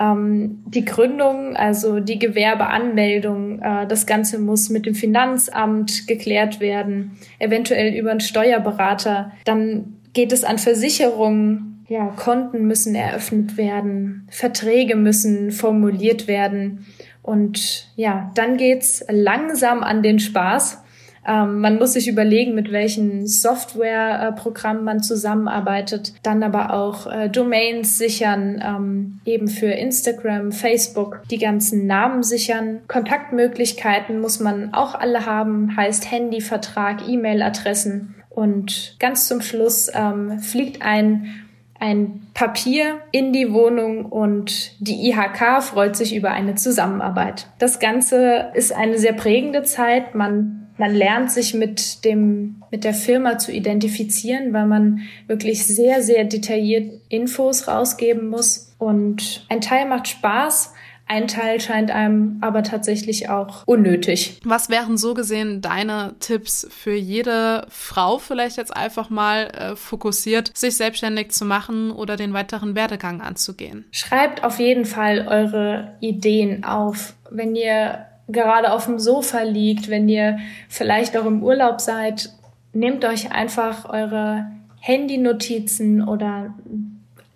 Ähm, 0.00 0.62
die 0.66 0.84
Gründung, 0.84 1.56
also 1.56 2.00
die 2.00 2.18
Gewerbeanmeldung, 2.18 3.60
äh, 3.60 3.86
das 3.86 4.06
Ganze 4.06 4.38
muss 4.38 4.70
mit 4.70 4.86
dem 4.86 4.94
Finanzamt 4.94 6.06
geklärt 6.06 6.60
werden, 6.60 7.18
eventuell 7.38 7.94
über 7.94 8.10
einen 8.10 8.20
Steuerberater. 8.20 9.32
Dann 9.44 9.96
geht 10.12 10.32
es 10.32 10.44
an 10.44 10.58
Versicherungen. 10.58 11.84
Ja, 11.88 12.08
Konten 12.08 12.66
müssen 12.66 12.94
eröffnet 12.94 13.56
werden, 13.56 14.28
Verträge 14.30 14.94
müssen 14.94 15.52
formuliert 15.52 16.28
werden. 16.28 16.84
Und 17.22 17.90
ja, 17.96 18.30
dann 18.34 18.58
geht's 18.58 19.04
langsam 19.08 19.82
an 19.82 20.02
den 20.02 20.18
Spaß. 20.18 20.82
Ähm, 21.26 21.60
man 21.60 21.78
muss 21.78 21.94
sich 21.94 22.08
überlegen, 22.08 22.54
mit 22.54 22.72
welchen 22.72 23.26
Softwareprogrammen 23.26 24.84
man 24.84 25.02
zusammenarbeitet. 25.02 26.14
Dann 26.22 26.42
aber 26.42 26.72
auch 26.72 27.06
äh, 27.06 27.28
Domains 27.28 27.98
sichern, 27.98 28.62
ähm, 28.64 29.20
eben 29.24 29.48
für 29.48 29.66
Instagram, 29.66 30.52
Facebook, 30.52 31.22
die 31.30 31.38
ganzen 31.38 31.86
Namen 31.86 32.22
sichern. 32.22 32.80
Kontaktmöglichkeiten 32.88 34.20
muss 34.20 34.40
man 34.40 34.74
auch 34.74 34.94
alle 34.94 35.26
haben, 35.26 35.76
heißt 35.76 36.10
Handyvertrag, 36.10 37.08
E-Mail-Adressen. 37.08 38.14
Und 38.30 38.96
ganz 39.00 39.26
zum 39.26 39.40
Schluss 39.40 39.90
ähm, 39.94 40.38
fliegt 40.38 40.82
ein 40.82 41.44
ein 41.80 42.26
Papier 42.34 42.98
in 43.12 43.32
die 43.32 43.52
Wohnung 43.52 44.06
und 44.06 44.72
die 44.80 45.08
IHK 45.08 45.62
freut 45.62 45.96
sich 45.96 46.14
über 46.14 46.30
eine 46.30 46.56
Zusammenarbeit. 46.56 47.46
Das 47.58 47.78
Ganze 47.78 48.50
ist 48.54 48.74
eine 48.74 48.98
sehr 48.98 49.12
prägende 49.12 49.62
Zeit. 49.62 50.14
Man 50.14 50.67
man 50.78 50.94
lernt 50.94 51.30
sich 51.30 51.54
mit 51.54 52.04
dem, 52.04 52.62
mit 52.70 52.84
der 52.84 52.94
Firma 52.94 53.38
zu 53.38 53.52
identifizieren, 53.52 54.52
weil 54.52 54.66
man 54.66 55.00
wirklich 55.26 55.66
sehr, 55.66 56.02
sehr 56.02 56.24
detailliert 56.24 57.00
Infos 57.08 57.68
rausgeben 57.68 58.28
muss. 58.28 58.72
Und 58.78 59.44
ein 59.48 59.60
Teil 59.60 59.86
macht 59.86 60.08
Spaß, 60.08 60.72
ein 61.10 61.26
Teil 61.26 61.58
scheint 61.58 61.90
einem 61.90 62.36
aber 62.42 62.62
tatsächlich 62.62 63.30
auch 63.30 63.66
unnötig. 63.66 64.38
Was 64.44 64.68
wären 64.68 64.98
so 64.98 65.14
gesehen 65.14 65.62
deine 65.62 66.14
Tipps 66.20 66.68
für 66.70 66.94
jede 66.94 67.66
Frau 67.70 68.18
vielleicht 68.18 68.58
jetzt 68.58 68.76
einfach 68.76 69.08
mal 69.08 69.46
äh, 69.46 69.74
fokussiert, 69.74 70.54
sich 70.54 70.76
selbstständig 70.76 71.30
zu 71.30 71.46
machen 71.46 71.90
oder 71.92 72.16
den 72.16 72.34
weiteren 72.34 72.76
Werdegang 72.76 73.22
anzugehen? 73.22 73.86
Schreibt 73.90 74.44
auf 74.44 74.58
jeden 74.58 74.84
Fall 74.84 75.26
eure 75.26 75.96
Ideen 76.00 76.64
auf. 76.64 77.14
Wenn 77.30 77.56
ihr 77.56 78.07
gerade 78.28 78.72
auf 78.72 78.86
dem 78.86 78.98
Sofa 78.98 79.42
liegt, 79.42 79.88
wenn 79.88 80.08
ihr 80.08 80.38
vielleicht 80.68 81.16
auch 81.16 81.26
im 81.26 81.42
Urlaub 81.42 81.80
seid, 81.80 82.30
nehmt 82.72 83.04
euch 83.04 83.32
einfach 83.32 83.88
eure 83.88 84.46
Handynotizen 84.80 86.06
oder 86.06 86.54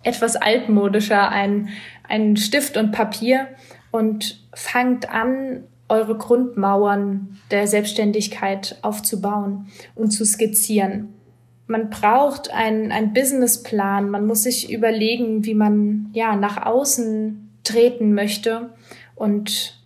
etwas 0.03 0.35
altmodischer 0.35 1.29
ein, 1.29 1.69
ein 2.07 2.37
Stift 2.37 2.77
und 2.77 2.91
Papier 2.91 3.47
und 3.91 4.39
fangt 4.53 5.09
an, 5.09 5.63
eure 5.89 6.17
Grundmauern 6.17 7.37
der 7.51 7.67
Selbstständigkeit 7.67 8.77
aufzubauen 8.81 9.67
und 9.95 10.11
zu 10.11 10.25
skizzieren. 10.25 11.13
Man 11.67 11.89
braucht 11.89 12.51
einen, 12.51 12.91
einen 12.91 13.13
Businessplan. 13.13 14.09
Man 14.09 14.25
muss 14.25 14.43
sich 14.43 14.71
überlegen, 14.71 15.45
wie 15.45 15.53
man 15.53 16.09
ja 16.13 16.35
nach 16.35 16.65
außen 16.65 17.49
treten 17.63 18.13
möchte 18.13 18.69
und 19.15 19.82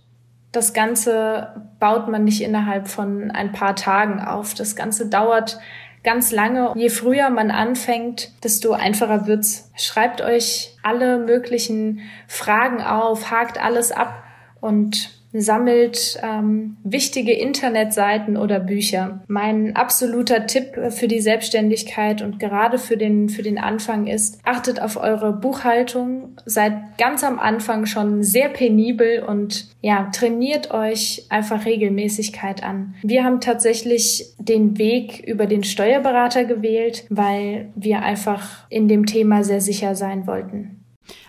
das 0.52 0.74
Ganze 0.74 1.70
baut 1.80 2.08
man 2.08 2.24
nicht 2.24 2.42
innerhalb 2.42 2.88
von 2.88 3.32
ein 3.32 3.52
paar 3.52 3.76
Tagen 3.76 4.20
auf. 4.20 4.54
Das 4.54 4.76
Ganze 4.76 5.08
dauert 5.08 5.60
ganz 6.04 6.32
lange. 6.32 6.72
Je 6.76 6.90
früher 6.90 7.30
man 7.30 7.52
anfängt, 7.52 8.32
desto 8.44 8.72
einfacher 8.72 9.28
wird's. 9.28 9.72
Schreibt 9.76 10.22
euch 10.22 10.76
alle 10.84 11.20
möglichen 11.20 12.00
Fragen 12.28 12.82
auf, 12.82 13.30
hakt 13.30 13.62
alles 13.62 13.92
ab 13.92 14.24
und 14.62 15.17
sammelt 15.42 16.20
ähm, 16.24 16.78
wichtige 16.84 17.34
Internetseiten 17.34 18.38
oder 18.38 18.60
Bücher. 18.60 19.22
Mein 19.28 19.76
absoluter 19.76 20.48
Tipp 20.48 20.78
für 20.90 21.08
die 21.08 21.22
Selbstständigkeit 21.22 22.22
und 22.22 22.40
gerade 22.40 22.78
für 22.78 22.98
den, 22.98 23.30
für 23.30 23.44
den 23.44 23.58
Anfang 23.58 24.08
ist, 24.08 24.40
achtet 24.44 24.82
auf 24.82 24.98
eure 24.98 25.34
Buchhaltung, 25.34 26.36
seid 26.46 26.98
ganz 26.98 27.24
am 27.24 27.40
Anfang 27.40 27.86
schon 27.86 28.24
sehr 28.24 28.50
penibel 28.50 29.24
und 29.24 29.68
ja, 29.82 30.10
trainiert 30.12 30.72
euch 30.72 31.26
einfach 31.30 31.66
Regelmäßigkeit 31.66 32.64
an. 32.64 32.96
Wir 33.04 33.24
haben 33.24 33.42
tatsächlich 33.42 34.34
den 34.40 34.78
Weg 34.78 35.24
über 35.26 35.46
den 35.46 35.64
Steuerberater 35.64 36.46
gewählt, 36.46 37.06
weil 37.10 37.70
wir 37.76 38.02
einfach 38.02 38.68
in 38.70 38.88
dem 38.88 39.06
Thema 39.06 39.44
sehr 39.44 39.62
sicher 39.62 39.96
sein 39.96 40.28
wollten. 40.28 40.84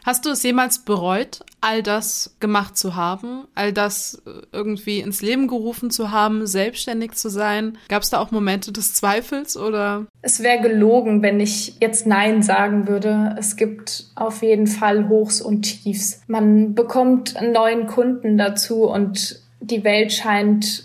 Hast 0.05 0.24
du 0.24 0.31
es 0.31 0.43
jemals 0.43 0.81
bereut, 0.81 1.41
all 1.61 1.83
das 1.83 2.37
gemacht 2.41 2.76
zu 2.76 2.97
haben, 2.97 3.47
all 3.55 3.72
das 3.72 4.22
äh, 4.26 4.31
irgendwie 4.53 5.01
ins 5.01 5.22
Leben 5.22 5.49
gerufen 5.49 5.91
zu 5.91 6.11
haben, 6.11 6.47
selbstständig 6.47 7.12
zu 7.12 7.29
sein? 7.29 7.79
Gab 7.89 8.03
es 8.03 8.11
da 8.11 8.18
auch 8.18 8.31
Momente 8.31 8.72
des 8.72 8.95
Zweifels 8.95 9.57
oder? 9.57 10.07
Es 10.22 10.41
wäre 10.43 10.62
gelogen, 10.62 11.22
wenn 11.22 11.41
ich 11.41 11.76
jetzt 11.81 12.07
Nein 12.07 12.43
sagen 12.43 12.89
würde. 12.89 13.35
Es 13.39 13.57
gibt 13.57 14.07
auf 14.14 14.43
jeden 14.43 14.66
Fall 14.66 15.09
Hochs 15.09 15.41
und 15.41 15.62
Tiefs. 15.62 16.22
Man 16.26 16.74
bekommt 16.74 17.37
einen 17.37 17.53
neuen 17.53 17.87
Kunden 17.87 18.39
dazu 18.39 18.85
und 18.85 19.41
die 19.61 19.85
Welt 19.85 20.12
scheint 20.12 20.85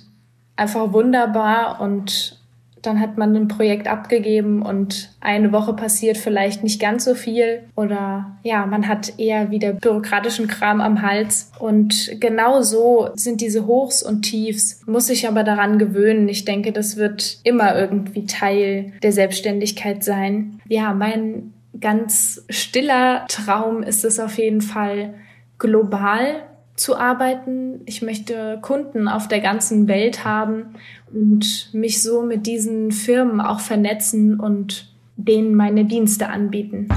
einfach 0.56 0.94
wunderbar 0.94 1.82
und 1.82 2.40
dann 2.84 3.00
hat 3.00 3.18
man 3.18 3.36
ein 3.36 3.48
Projekt 3.48 3.88
abgegeben 3.88 4.62
und 4.62 5.10
eine 5.22 5.52
Woche 5.52 5.74
passiert 5.74 6.18
vielleicht 6.18 6.64
nicht 6.64 6.80
ganz 6.80 7.06
so 7.06 7.16
viel 7.16 7.64
oder 7.76 8.38
ja, 8.44 8.66
man 8.66 8.88
hat 8.88 9.18
eher 9.18 9.52
wieder 9.52 9.74
bürokratischen 9.74 10.48
Kram 10.48 10.82
am 10.82 11.02
Hals 11.02 11.52
und 11.60 12.12
genau 12.20 12.62
so 12.62 13.10
sind 13.16 13.42
diese 13.42 13.66
Hochs 13.66 14.04
und 14.04 14.24
Tiefs, 14.24 14.82
muss 14.86 15.10
ich 15.10 15.28
aber 15.28 15.44
daran 15.44 15.80
gewöhnen. 15.80 16.28
Ich 16.28 16.46
denke, 16.46 16.72
das 16.72 16.98
wird 16.98 17.40
immer 17.44 17.76
irgendwie 17.76 18.26
Teil 18.26 18.94
der 19.02 19.12
Selbstständigkeit 19.12 20.04
sein. 20.04 20.60
Ja, 20.68 20.94
mein 20.94 21.54
ganz 21.80 22.46
stiller 22.50 23.26
Traum 23.28 23.82
ist 23.82 24.06
es 24.06 24.20
auf 24.20 24.38
jeden 24.38 24.62
Fall 24.62 25.14
global 25.58 26.44
zu 26.76 26.98
arbeiten. 26.98 27.82
Ich 27.86 28.02
möchte 28.02 28.60
Kunden 28.62 29.08
auf 29.08 29.28
der 29.28 29.40
ganzen 29.40 29.88
Welt 29.88 30.26
haben 30.26 30.76
und 31.14 31.70
mich 31.74 32.02
so 32.02 32.24
mit 32.24 32.48
diesen 32.48 32.92
Firmen 32.92 33.42
auch 33.42 33.60
vernetzen 33.60 34.40
und 34.40 34.94
denen 35.16 35.56
meine 35.56 35.86
Dienste 35.86 36.30
anbieten. 36.30 36.90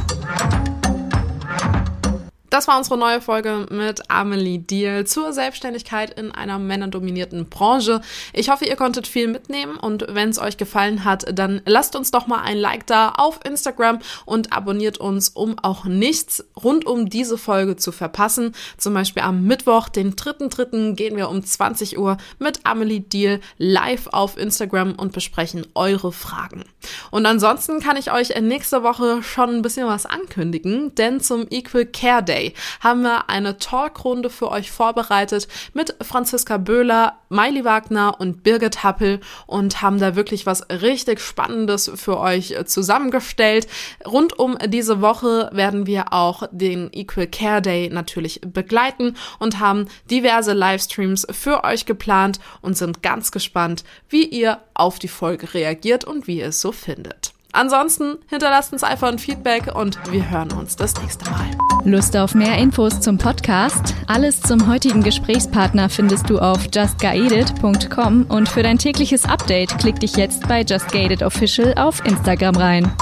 Das 2.57 2.68
war 2.68 2.78
unsere 2.78 2.96
neue 2.96 3.20
Folge 3.20 3.66
mit 3.68 4.11
Amelie 4.11 4.57
Deal 4.57 5.07
zur 5.07 5.34
Selbstständigkeit 5.34 6.18
in 6.18 6.32
einer 6.32 6.59
männerdominierten 6.59 7.50
Branche. 7.50 8.00
Ich 8.32 8.48
hoffe, 8.48 8.64
ihr 8.64 8.76
konntet 8.76 9.07
viel 9.07 9.28
mitnehmen 9.28 9.76
und 9.76 10.07
wenn 10.09 10.30
es 10.30 10.38
euch 10.38 10.57
gefallen 10.57 11.04
hat, 11.04 11.26
dann 11.38 11.61
lasst 11.66 11.94
uns 11.96 12.12
doch 12.12 12.28
mal 12.28 12.40
ein 12.40 12.57
Like 12.57 12.86
da 12.86 13.11
auf 13.11 13.40
Instagram 13.44 13.98
und 14.24 14.54
abonniert 14.54 14.96
uns, 14.96 15.28
um 15.28 15.59
auch 15.59 15.84
nichts 15.84 16.46
rund 16.57 16.86
um 16.86 17.11
diese 17.11 17.36
Folge 17.36 17.76
zu 17.76 17.92
verpassen. 17.92 18.54
Zum 18.78 18.94
Beispiel 18.94 19.22
am 19.22 19.44
Mittwoch, 19.44 19.90
den 19.90 20.14
3.3. 20.14 20.94
gehen 20.94 21.18
wir 21.18 21.28
um 21.28 21.44
20 21.44 21.98
Uhr 21.98 22.16
mit 22.38 22.61
Amelie 22.64 23.00
Deal 23.00 23.40
live 23.59 24.07
auf 24.07 24.38
Instagram 24.38 24.94
und 24.94 25.12
besprechen 25.12 25.66
eure 25.74 26.11
Fragen. 26.11 26.64
Und 27.11 27.26
ansonsten 27.26 27.80
kann 27.80 27.98
ich 27.98 28.12
euch 28.12 28.30
nächste 28.40 28.82
Woche 28.82 29.22
schon 29.22 29.50
ein 29.50 29.62
bisschen 29.62 29.86
was 29.86 30.07
ankündigen, 30.07 30.94
denn 30.94 31.20
zum 31.20 31.46
Equal 31.50 31.84
Care 31.84 32.22
Day 32.22 32.45
Day 32.47 32.55
haben 32.80 33.03
wir 33.03 33.28
eine 33.28 33.59
Talkrunde 33.59 34.30
für 34.30 34.51
euch 34.51 34.70
vorbereitet 34.70 35.49
mit 35.74 35.94
Franziska 36.03 36.57
Böhler, 36.59 37.18
Miley 37.28 37.64
Wagner 37.64 38.16
und 38.18 38.42
Birgit 38.42 38.82
Happel 38.82 39.20
und 39.47 39.82
haben 39.82 39.99
da 39.99 40.16
wirklich 40.16 40.47
was 40.47 40.68
richtig 40.70 41.20
Spannendes 41.20 41.90
für 41.94 42.18
euch 42.18 42.55
zusammengestellt. 42.66 43.66
Rund 44.07 44.38
um 44.38 44.57
diese 44.66 45.01
Woche 45.01 45.51
werden 45.53 45.86
wir 45.86 46.12
auch 46.12 46.44
den 46.51 46.90
Equal 46.92 47.26
Care 47.26 47.62
Day 47.62 47.88
natürlich 47.90 48.40
begleiten 48.42 49.16
und 49.38 49.59
haben 49.59 49.88
diverse 50.11 50.53
Livestreams 50.53 51.26
für 51.30 51.64
euch 51.64 51.86
geplant 51.86 52.38
und 52.61 52.76
sind 52.76 53.03
ganz 53.03 53.32
gespannt, 53.32 53.84
wie 54.09 54.24
ihr 54.24 54.61
auf 54.74 54.99
die 54.99 55.09
Folge 55.09 55.55
reagiert 55.55 56.05
und 56.05 56.26
wie 56.26 56.38
ihr 56.38 56.49
es 56.49 56.61
so 56.61 56.72
findet. 56.72 57.36
Ansonsten 57.57 58.18
hinterlasst 58.28 58.74
uns 58.74 58.82
einfach 58.82 59.09
ein 59.09 59.18
Feedback 59.18 59.74
und 59.74 59.98
wir 60.12 60.28
hören 60.30 60.52
uns 60.52 60.76
das 60.76 60.94
nächste 61.00 61.24
Mal. 61.30 61.46
Lust 61.86 62.14
auf 62.14 62.34
mehr 62.34 62.59
Infos 62.59 63.00
zum 63.00 63.16
Podcast? 63.16 63.94
Alles 64.07 64.42
zum 64.42 64.68
heutigen 64.68 65.02
Gesprächspartner 65.02 65.88
findest 65.88 66.28
du 66.28 66.38
auf 66.38 66.68
justguided.com 66.74 68.26
und 68.28 68.48
für 68.48 68.62
dein 68.62 68.76
tägliches 68.76 69.24
Update 69.24 69.78
klick 69.78 69.98
dich 70.00 70.16
jetzt 70.16 70.46
bei 70.46 70.62
Just 70.62 70.94
Official 71.22 71.72
auf 71.78 72.04
Instagram 72.04 72.57
rein. 72.57 72.92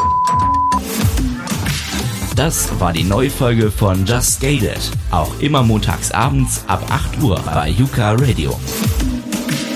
Das 2.36 2.78
war 2.78 2.92
die 2.92 3.04
neue 3.04 3.30
Folge 3.30 3.72
von 3.72 4.06
Just 4.06 4.40
Gated. 4.40 4.90
Auch 5.10 5.40
immer 5.40 5.64
montags 5.64 6.12
abends 6.12 6.64
ab 6.68 6.84
8 6.90 7.22
Uhr 7.22 7.40
bei 7.52 7.70
Yuka 7.70 8.12
Radio. 8.12 8.56